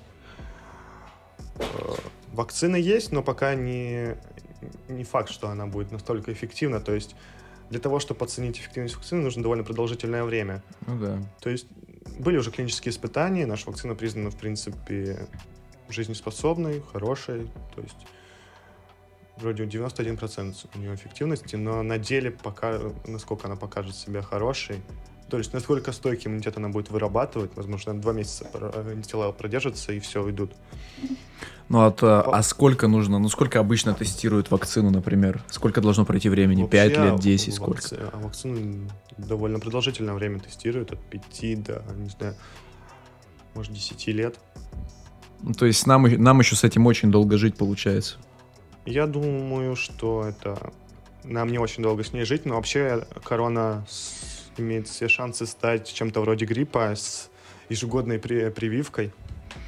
Э, 1.59 1.63
Вакцина 2.35 2.77
есть, 2.77 3.11
но 3.11 3.23
пока 3.23 3.55
не, 3.55 4.15
не 4.89 5.05
факт, 5.05 5.31
что 5.31 5.49
она 5.49 5.67
будет 5.67 5.91
настолько 5.91 6.33
эффективна. 6.33 6.81
То 6.81 6.93
есть 6.95 7.17
для 7.71 7.81
того, 7.81 7.99
чтобы 7.99 8.25
оценить 8.25 8.59
эффективность 8.59 8.97
вакцины, 8.97 9.23
нужно 9.23 9.43
довольно 9.43 9.65
продолжительное 9.65 10.25
время. 10.25 10.63
Ну 10.87 10.99
да. 10.99 11.19
То 11.41 11.51
есть 11.51 11.67
были 12.19 12.37
уже 12.37 12.51
клинические 12.51 12.93
испытания, 12.93 13.47
наша 13.47 13.67
вакцина 13.69 13.95
признана, 13.95 14.31
в 14.31 14.37
принципе, 14.37 15.27
жизнеспособной, 15.89 16.83
хорошей. 16.93 17.51
То 17.75 17.83
есть 17.83 17.97
вроде 19.37 19.65
91% 19.65 20.55
у 20.75 20.79
нее 20.79 20.95
эффективности, 20.95 21.57
но 21.57 21.83
на 21.83 21.99
деле 21.99 22.31
пока, 22.31 22.81
насколько 23.07 23.47
она 23.47 23.57
покажет 23.57 23.95
себя 23.95 24.23
хорошей, 24.23 24.83
то 25.31 25.39
есть 25.39 25.53
насколько 25.53 25.93
стойкий 25.93 26.29
иммунитет 26.29 26.57
она 26.57 26.69
будет 26.69 26.91
вырабатывать, 26.91 27.51
возможно, 27.55 27.99
два 28.01 28.13
месяца 28.13 28.45
про- 28.45 28.73
антитела 28.91 29.31
продержатся 29.33 29.93
и 29.93 30.01
все, 30.01 30.23
уйдут. 30.23 30.53
Ну, 31.69 31.85
а, 31.85 31.91
то- 31.91 32.23
а 32.35 32.43
сколько 32.43 32.89
нужно, 32.89 33.19
ну, 33.19 33.29
сколько 33.29 33.61
обычно 33.61 33.93
тестируют 33.93 34.51
вакцину, 34.51 34.91
например? 34.91 35.43
Сколько 35.51 35.83
должно 35.83 36.07
пройти 36.07 36.31
времени? 36.31 36.63
Вообще, 36.63 36.89
лет, 36.89 37.21
10, 37.21 37.55
сколько? 37.55 37.83
вакци- 37.83 38.11
а 38.13 38.17
вакцину 38.19 38.89
довольно 39.19 39.61
продолжительное 39.61 40.15
время 40.15 40.39
тестируют, 40.41 40.93
от 40.93 41.01
5 41.11 41.57
до, 41.57 41.83
не 41.99 42.09
знаю, 42.09 42.35
может, 43.55 43.73
10 43.75 44.13
лет. 44.13 44.39
Ну, 45.43 45.53
то 45.53 45.67
есть 45.67 45.87
нам, 45.87 46.05
нам 46.05 46.39
еще 46.41 46.57
с 46.57 46.65
этим 46.65 46.87
очень 46.87 47.11
долго 47.11 47.37
жить 47.37 47.57
получается. 47.57 48.17
Я 48.87 49.07
думаю, 49.07 49.77
что 49.77 50.25
это 50.25 50.73
нам 51.23 51.49
не 51.53 51.59
очень 51.59 51.83
долго 51.83 52.03
с 52.03 52.15
ней 52.15 52.25
жить, 52.25 52.47
но 52.47 52.55
вообще 52.55 53.07
корона 53.23 53.85
с- 53.91 54.38
имеет 54.61 54.89
все 54.89 55.09
шансы 55.09 55.47
стать 55.47 55.93
чем-то 55.93 56.21
вроде 56.21 56.45
гриппа 56.47 56.95
с 56.95 57.31
ежегодной 57.69 58.19
при- 58.19 58.51
прививкой 58.51 59.13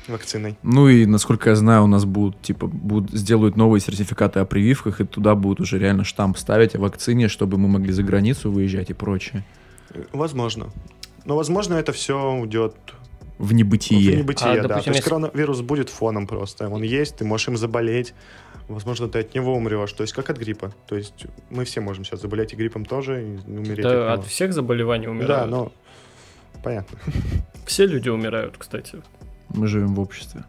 вакциной. 0.08 0.56
Ну 0.62 0.88
и, 0.88 1.06
насколько 1.06 1.50
я 1.50 1.56
знаю, 1.56 1.84
у 1.84 1.86
нас 1.86 2.04
будут, 2.04 2.40
типа, 2.42 2.66
будут, 2.66 3.12
сделают 3.12 3.56
новые 3.56 3.80
сертификаты 3.80 4.40
о 4.40 4.44
прививках, 4.44 5.00
и 5.00 5.04
туда 5.04 5.34
будут 5.34 5.60
уже 5.60 5.78
реально 5.78 6.04
штамп 6.04 6.36
ставить 6.38 6.74
о 6.74 6.78
вакцине, 6.78 7.28
чтобы 7.28 7.58
мы 7.58 7.68
могли 7.68 7.92
за 7.92 8.02
границу 8.02 8.50
выезжать 8.50 8.90
и 8.90 8.94
прочее. 8.94 9.44
Возможно. 10.12 10.70
Но, 11.24 11.36
возможно, 11.36 11.74
это 11.74 11.92
все 11.92 12.32
уйдет 12.32 12.74
В 13.40 13.54
небытие. 13.54 14.16
В 14.16 14.18
небытие, 14.18 14.50
А, 14.50 14.56
да. 14.56 14.62
допустим, 14.68 14.84
То 14.84 14.90
есть 14.90 14.98
если- 14.98 15.08
коронавирус 15.10 15.60
будет 15.62 15.88
фоном 15.88 16.26
просто. 16.26 16.68
Он 16.68 16.82
есть, 16.82 17.16
ты 17.16 17.24
можешь 17.24 17.48
им 17.48 17.56
заболеть. 17.56 18.12
Возможно, 18.68 19.08
ты 19.08 19.20
от 19.20 19.34
него 19.34 19.54
умрешь. 19.54 19.92
То 19.94 20.02
есть 20.02 20.12
как 20.12 20.28
от 20.30 20.36
гриппа. 20.36 20.72
То 20.86 20.94
есть 20.96 21.24
мы 21.48 21.64
все 21.64 21.80
можем 21.80 22.04
сейчас 22.04 22.20
заболеть 22.20 22.52
и 22.52 22.56
гриппом 22.56 22.84
тоже, 22.84 23.22
и 23.22 23.36
умереть 23.50 23.82
Да, 23.82 24.12
от 24.12 24.18
от 24.18 24.18
него. 24.20 24.28
всех 24.28 24.52
заболеваний 24.52 25.06
Да, 25.06 25.10
умирают. 25.12 25.50
но 25.50 25.72
понятно. 26.62 26.98
Все 27.66 27.86
люди 27.86 28.08
умирают, 28.10 28.56
кстати. 28.58 29.00
Мы 29.48 29.66
живем 29.68 29.94
в 29.94 30.00
обществе. 30.00 30.44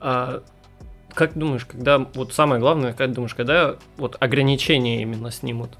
А 0.00 0.42
как 1.14 1.36
думаешь, 1.36 1.64
когда 1.64 1.98
вот 1.98 2.32
самое 2.32 2.60
главное, 2.60 2.92
как 2.92 3.12
думаешь, 3.12 3.34
когда 3.34 3.76
вот 3.96 4.16
ограничения 4.20 5.02
именно 5.02 5.30
снимут? 5.30 5.70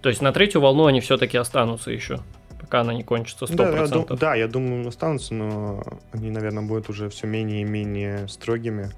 То 0.00 0.08
есть 0.08 0.22
на 0.22 0.32
третью 0.32 0.60
волну 0.60 0.86
они 0.86 1.00
все-таки 1.00 1.36
останутся 1.36 1.90
еще, 1.90 2.20
пока 2.66 2.80
она 2.80 2.92
не 2.92 3.04
кончится 3.04 3.44
100%. 3.44 3.56
Да, 3.56 3.64
я, 3.78 3.86
дум- 3.86 4.06
да, 4.18 4.34
я 4.34 4.48
думаю, 4.48 4.88
останутся, 4.88 5.34
но 5.34 5.84
они, 6.12 6.30
наверное, 6.30 6.64
будут 6.64 6.90
уже 6.90 7.08
все 7.08 7.28
менее 7.28 7.62
и 7.62 7.64
менее 7.64 8.26
строгими. 8.26 8.90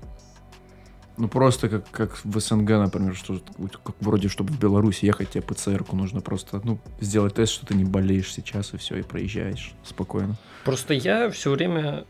Ну 1.19 1.29
просто 1.29 1.69
как, 1.69 1.91
как 1.91 2.19
в 2.25 2.41
СНГ, 2.41 2.71
например, 2.71 3.15
что 3.15 3.41
как 3.85 3.97
вроде, 4.01 4.29
чтобы 4.29 4.53
в 4.53 4.59
Беларусь 4.59 5.03
ехать, 5.03 5.31
тебе 5.31 5.43
ПЦР-ку 5.43 5.97
нужно 5.97 6.21
просто, 6.21 6.61
ну, 6.65 6.79
сделать 7.01 7.35
тест, 7.35 7.53
что 7.53 7.67
ты 7.67 7.75
не 7.75 7.85
болеешь 7.85 8.33
сейчас, 8.33 8.73
и 8.73 8.77
все, 8.79 8.97
и 8.97 9.03
проезжаешь 9.03 9.73
спокойно. 9.85 10.37
Просто 10.65 10.95
я 10.95 11.29
все 11.31 11.51
время... 11.51 12.05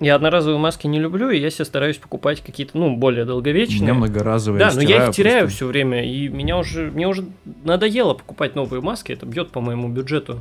Я 0.00 0.16
одноразовые 0.16 0.58
маски 0.58 0.88
не 0.88 0.98
люблю, 0.98 1.30
и 1.30 1.38
я 1.38 1.50
себе 1.50 1.64
стараюсь 1.66 1.98
покупать 1.98 2.40
какие-то, 2.40 2.76
ну, 2.76 2.96
более 2.96 3.22
У 3.22 3.26
долговечные. 3.26 3.82
меня 3.82 3.94
многоразовые. 3.94 4.58
Да, 4.58 4.72
но 4.74 4.80
я 4.82 5.06
их 5.06 5.14
теряю 5.14 5.42
просто. 5.42 5.56
все 5.56 5.66
время, 5.66 6.04
и 6.04 6.26
меня 6.28 6.58
уже, 6.58 6.90
мне 6.90 7.06
уже 7.06 7.24
надоело 7.62 8.14
покупать 8.14 8.56
новые 8.56 8.80
маски, 8.82 9.12
это 9.12 9.24
бьет 9.24 9.52
по 9.52 9.60
моему 9.60 9.88
бюджету. 9.88 10.40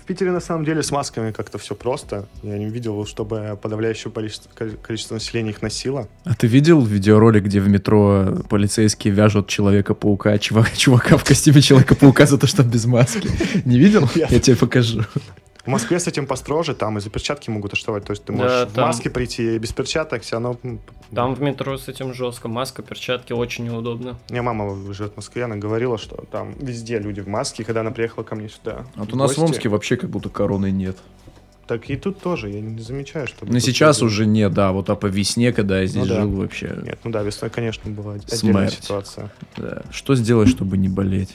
В 0.00 0.06
Питере, 0.06 0.32
на 0.32 0.40
самом 0.40 0.64
деле, 0.64 0.82
с 0.82 0.90
масками 0.90 1.32
как-то 1.32 1.58
все 1.58 1.74
просто. 1.74 2.26
Я 2.42 2.58
не 2.58 2.66
видел, 2.66 3.04
чтобы 3.06 3.58
подавляющее 3.60 4.12
количество, 4.12 4.50
количество 4.82 5.14
населения 5.14 5.50
их 5.50 5.62
носило. 5.62 6.08
А 6.24 6.34
ты 6.34 6.46
видел 6.46 6.82
видеоролик, 6.82 7.44
где 7.44 7.60
в 7.60 7.68
метро 7.68 8.38
полицейские 8.48 9.14
вяжут 9.14 9.48
Человека-паука, 9.48 10.38
чувак, 10.38 10.72
чувака 10.76 11.16
в 11.16 11.24
костюме 11.24 11.60
Человека-паука 11.60 12.26
за 12.26 12.38
то, 12.38 12.46
что 12.46 12.62
без 12.62 12.86
маски? 12.86 13.28
Не 13.64 13.78
видел? 13.78 14.08
Я 14.14 14.40
тебе 14.40 14.56
покажу. 14.56 15.02
В 15.68 15.70
Москве 15.70 16.00
с 16.00 16.06
этим 16.06 16.26
построже, 16.26 16.74
там 16.74 16.96
и 16.96 17.00
за 17.02 17.10
перчатки 17.10 17.50
могут 17.50 17.74
оштовать. 17.74 18.02
То 18.06 18.12
есть 18.12 18.24
ты 18.24 18.32
Да, 18.32 18.38
можешь 18.38 18.68
в 18.68 18.72
там- 18.72 18.86
маске 18.86 19.10
прийти 19.10 19.56
и 19.56 19.58
без 19.58 19.70
перчаток, 19.70 20.22
все 20.22 20.36
равно... 20.36 20.56
Там 21.14 21.34
в 21.34 21.42
метро 21.42 21.76
с 21.76 21.88
этим 21.88 22.14
жестко, 22.14 22.48
маска, 22.48 22.80
перчатки 22.80 23.34
очень 23.34 23.66
неудобно. 23.66 24.16
У 24.30 24.32
меня 24.32 24.42
мама 24.42 24.74
живет 24.94 25.12
в 25.12 25.16
Москве, 25.16 25.44
она 25.44 25.56
говорила, 25.56 25.98
что 25.98 26.24
там 26.32 26.54
везде 26.58 26.98
люди 26.98 27.20
в 27.20 27.28
маске, 27.28 27.64
когда 27.64 27.82
она 27.82 27.90
приехала 27.90 28.24
ко 28.24 28.34
мне 28.34 28.48
сюда. 28.48 28.86
А 28.96 29.00
вот 29.00 29.10
в 29.10 29.12
у 29.12 29.18
нас 29.18 29.36
в 29.36 29.44
Омске 29.44 29.68
вообще 29.68 29.98
как 29.98 30.08
будто 30.08 30.30
короны 30.30 30.70
нет. 30.70 30.96
Так 31.66 31.90
и 31.90 31.96
тут 31.96 32.18
тоже, 32.22 32.48
я 32.48 32.62
не 32.62 32.80
замечаю, 32.80 33.26
что... 33.26 33.44
Ну 33.44 33.58
сейчас 33.58 34.00
уже 34.00 34.24
нет, 34.24 34.54
да, 34.54 34.72
вот 34.72 34.88
а 34.88 34.96
по 34.96 35.04
весне, 35.04 35.52
когда 35.52 35.80
я 35.80 35.86
здесь 35.86 36.02
Ну 36.04 36.08
да. 36.08 36.22
жил 36.22 36.30
вообще. 36.30 36.78
Нет, 36.82 36.98
ну 37.04 37.10
да, 37.10 37.22
весной, 37.22 37.50
конечно, 37.50 37.90
бывает 37.90 38.22
отдельная 38.24 38.68
Смерть. 38.70 38.82
ситуация. 38.82 39.30
Да. 39.58 39.82
Что 39.90 40.14
сделать, 40.14 40.48
чтобы 40.48 40.78
не 40.78 40.88
болеть? 40.88 41.34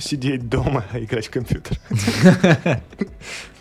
Сидеть 0.00 0.48
дома, 0.48 0.84
играть 0.92 1.26
в 1.26 1.30
компьютер. 1.30 1.78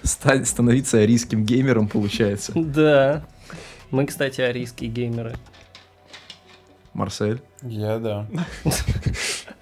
Стать, 0.03 0.47
становиться 0.47 0.99
арийским 0.99 1.43
геймером, 1.43 1.87
получается. 1.87 2.53
Да. 2.55 3.25
Мы, 3.91 4.05
кстати, 4.05 4.41
арийские 4.41 4.89
геймеры. 4.89 5.35
Марсель? 6.93 7.41
Я 7.61 7.99
да. 7.99 8.27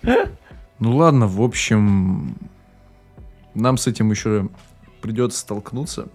Ну 0.80 0.98
ладно, 0.98 1.28
в 1.28 1.42
общем, 1.42 2.36
нам 3.54 3.78
с 3.78 3.88
этим 3.88 4.12
еще 4.12 4.50
придется 5.02 5.40
столкнуться, 5.40 6.10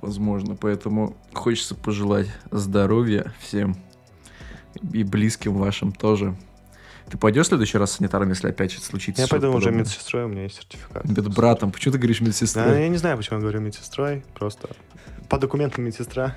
возможно, 0.00 0.54
поэтому 0.54 1.16
хочется 1.32 1.74
пожелать 1.74 2.28
здоровья 2.52 3.32
всем 3.40 3.76
и 4.92 5.02
близким 5.02 5.54
вашим 5.54 5.90
тоже. 5.90 6.36
Ты 7.10 7.18
пойдешь 7.18 7.46
в 7.46 7.48
следующий 7.48 7.78
раз 7.78 7.92
санитаром, 7.92 8.28
если 8.30 8.48
опять 8.48 8.72
что-то 8.72 8.86
случится? 8.86 9.22
Я 9.22 9.28
пойду 9.28 9.52
уже 9.52 9.70
медсестрой, 9.70 10.24
у 10.24 10.28
меня 10.28 10.42
есть 10.44 10.56
сертификат. 10.56 11.04
Медбратом. 11.04 11.70
Почему 11.70 11.92
ты 11.92 11.98
говоришь 11.98 12.18
Да, 12.18 12.26
медсестрой? 12.26 12.80
я 12.82 12.88
не 12.88 12.96
знаю, 12.96 13.16
почему 13.16 13.36
я 13.38 13.42
говорю 13.42 13.60
медсестрой, 13.60 14.24
просто 14.34 14.68
по 15.28 15.38
документам 15.38 15.84
медсестра. 15.84 16.36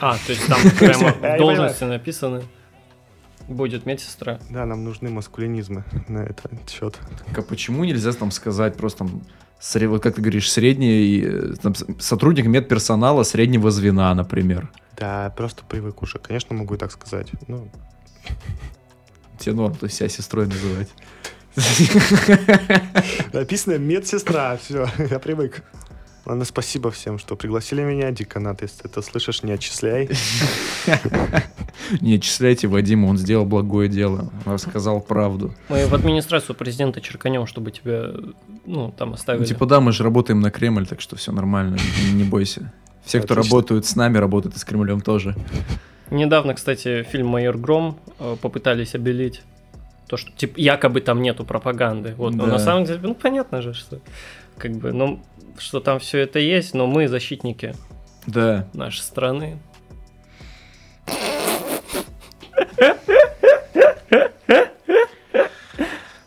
А, 0.00 0.16
то 0.16 0.32
есть 0.32 0.46
там 0.46 0.58
прямо 0.78 1.36
должности 1.38 1.84
написано. 1.84 2.42
Будет 3.48 3.86
медсестра. 3.86 4.40
Да, 4.50 4.66
нам 4.66 4.82
нужны 4.84 5.08
маскулинизмы 5.10 5.84
на 6.08 6.18
этот 6.24 6.50
счет. 6.68 6.98
Так 7.28 7.38
а 7.38 7.42
почему 7.42 7.84
нельзя 7.84 8.12
там 8.12 8.32
сказать 8.32 8.76
просто 8.76 8.98
там, 9.00 9.22
сре- 9.60 9.86
вот 9.86 10.02
как 10.02 10.16
ты 10.16 10.20
говоришь, 10.20 10.50
средний, 10.50 11.20
э, 11.24 11.54
там, 11.62 11.74
сотрудник 12.00 12.46
медперсонала 12.46 13.22
среднего 13.22 13.70
звена, 13.70 14.12
например. 14.14 14.72
Да, 14.96 15.32
просто 15.36 15.62
привык 15.64 16.02
уже. 16.02 16.18
Конечно, 16.18 16.56
могу 16.56 16.74
и 16.74 16.78
так 16.78 16.90
сказать. 16.90 17.28
Ну, 17.46 17.68
Тебе 19.38 19.54
норм, 19.54 19.74
то 19.74 19.86
есть 19.86 19.96
себя 19.96 20.08
сестрой 20.08 20.46
называть. 20.46 20.88
написано 23.32 23.78
медсестра, 23.78 24.56
все, 24.56 24.88
я 25.10 25.18
привык. 25.18 25.62
Ладно, 26.26 26.44
спасибо 26.44 26.90
всем, 26.90 27.20
что 27.20 27.36
пригласили 27.36 27.82
меня. 27.82 28.10
Деканат, 28.10 28.60
если 28.60 28.82
ты 28.82 28.88
это 28.88 29.00
слышишь, 29.00 29.44
не 29.44 29.52
отчисляй. 29.52 30.10
Не 32.00 32.16
отчисляйте 32.16 32.66
Вадима, 32.66 33.06
он 33.06 33.16
сделал 33.16 33.44
благое 33.44 33.88
дело. 33.88 34.32
Он 34.44 34.54
рассказал 34.54 35.00
правду. 35.00 35.54
Мы 35.68 35.86
в 35.86 35.94
администрацию 35.94 36.56
президента 36.56 37.00
черканем, 37.00 37.46
чтобы 37.46 37.70
тебя, 37.70 38.06
ну, 38.64 38.90
там 38.90 39.10
Ну, 39.10 39.14
оставили. 39.14 39.44
типа, 39.44 39.66
да, 39.66 39.80
мы 39.80 39.92
же 39.92 40.02
работаем 40.02 40.40
на 40.40 40.50
Кремль, 40.50 40.84
так 40.86 41.00
что 41.00 41.14
все 41.14 41.30
нормально, 41.30 41.78
не, 42.12 42.24
бойся. 42.24 42.72
Все, 43.04 43.20
кто 43.20 43.36
работают 43.36 43.86
с 43.86 43.94
нами, 43.94 44.18
работают 44.18 44.56
и 44.56 44.58
с 44.58 44.64
Кремлем 44.64 45.00
тоже. 45.00 45.36
Недавно, 46.10 46.54
кстати, 46.54 47.02
фильм 47.02 47.26
«Майор 47.28 47.56
Гром» 47.58 47.98
э, 48.20 48.36
попытались 48.40 48.94
обелить. 48.94 49.42
То, 50.08 50.16
что, 50.16 50.30
типа, 50.32 50.54
якобы 50.58 51.00
там 51.00 51.20
нету 51.20 51.44
пропаганды. 51.44 52.14
Вот, 52.16 52.32
но 52.34 52.46
Да. 52.46 52.52
на 52.52 52.58
самом 52.60 52.84
деле, 52.84 53.00
ну, 53.02 53.14
понятно 53.14 53.60
же, 53.60 53.74
что, 53.74 53.98
как 54.56 54.72
бы, 54.72 54.92
ну, 54.92 55.20
что 55.58 55.80
там 55.80 55.98
все 55.98 56.18
это 56.18 56.38
есть, 56.38 56.74
но 56.74 56.86
мы 56.86 57.08
защитники 57.08 57.74
Да. 58.26 58.68
нашей 58.72 59.00
страны. 59.00 59.58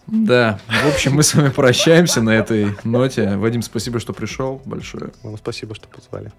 Да. 0.07 0.59
В 0.67 0.87
общем, 0.93 1.13
мы 1.13 1.23
с 1.23 1.33
вами 1.35 1.49
прощаемся 1.49 2.21
на 2.21 2.31
этой 2.31 2.75
ноте. 2.83 3.35
Вадим, 3.37 3.61
спасибо, 3.61 3.99
что 3.99 4.13
пришел. 4.13 4.61
Большое. 4.65 5.11
Вам 5.23 5.37
спасибо, 5.37 5.75
что 5.75 5.87
позвали. 5.87 6.31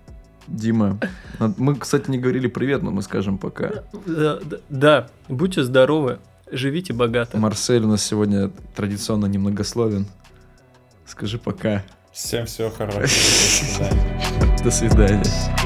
Дима. 0.47 0.99
Мы, 1.39 1.77
кстати, 1.77 2.11
не 2.11 2.19
говорили 2.19 2.49
привет, 2.49 2.83
но 2.83 2.91
мы 2.91 3.03
скажем 3.03 3.39
пока. 3.39 3.71
Да, 4.07 4.39
да, 4.45 4.57
да, 4.69 5.09
будьте 5.29 5.63
здоровы, 5.63 6.19
живите 6.51 6.93
богато. 6.93 7.39
Марсель 7.39 7.85
у 7.85 7.89
нас 7.89 8.03
сегодня 8.05 8.51
традиционно 8.75 9.27
немногословен. 9.27 10.07
Скажи 11.07 11.39
пока. 11.39 11.85
Всем 12.13 12.47
всего 12.47 12.71
хорошего. 12.71 13.03
До 13.11 13.11
свидания. 13.11 14.61
До 14.65 14.71
свидания. 14.71 15.60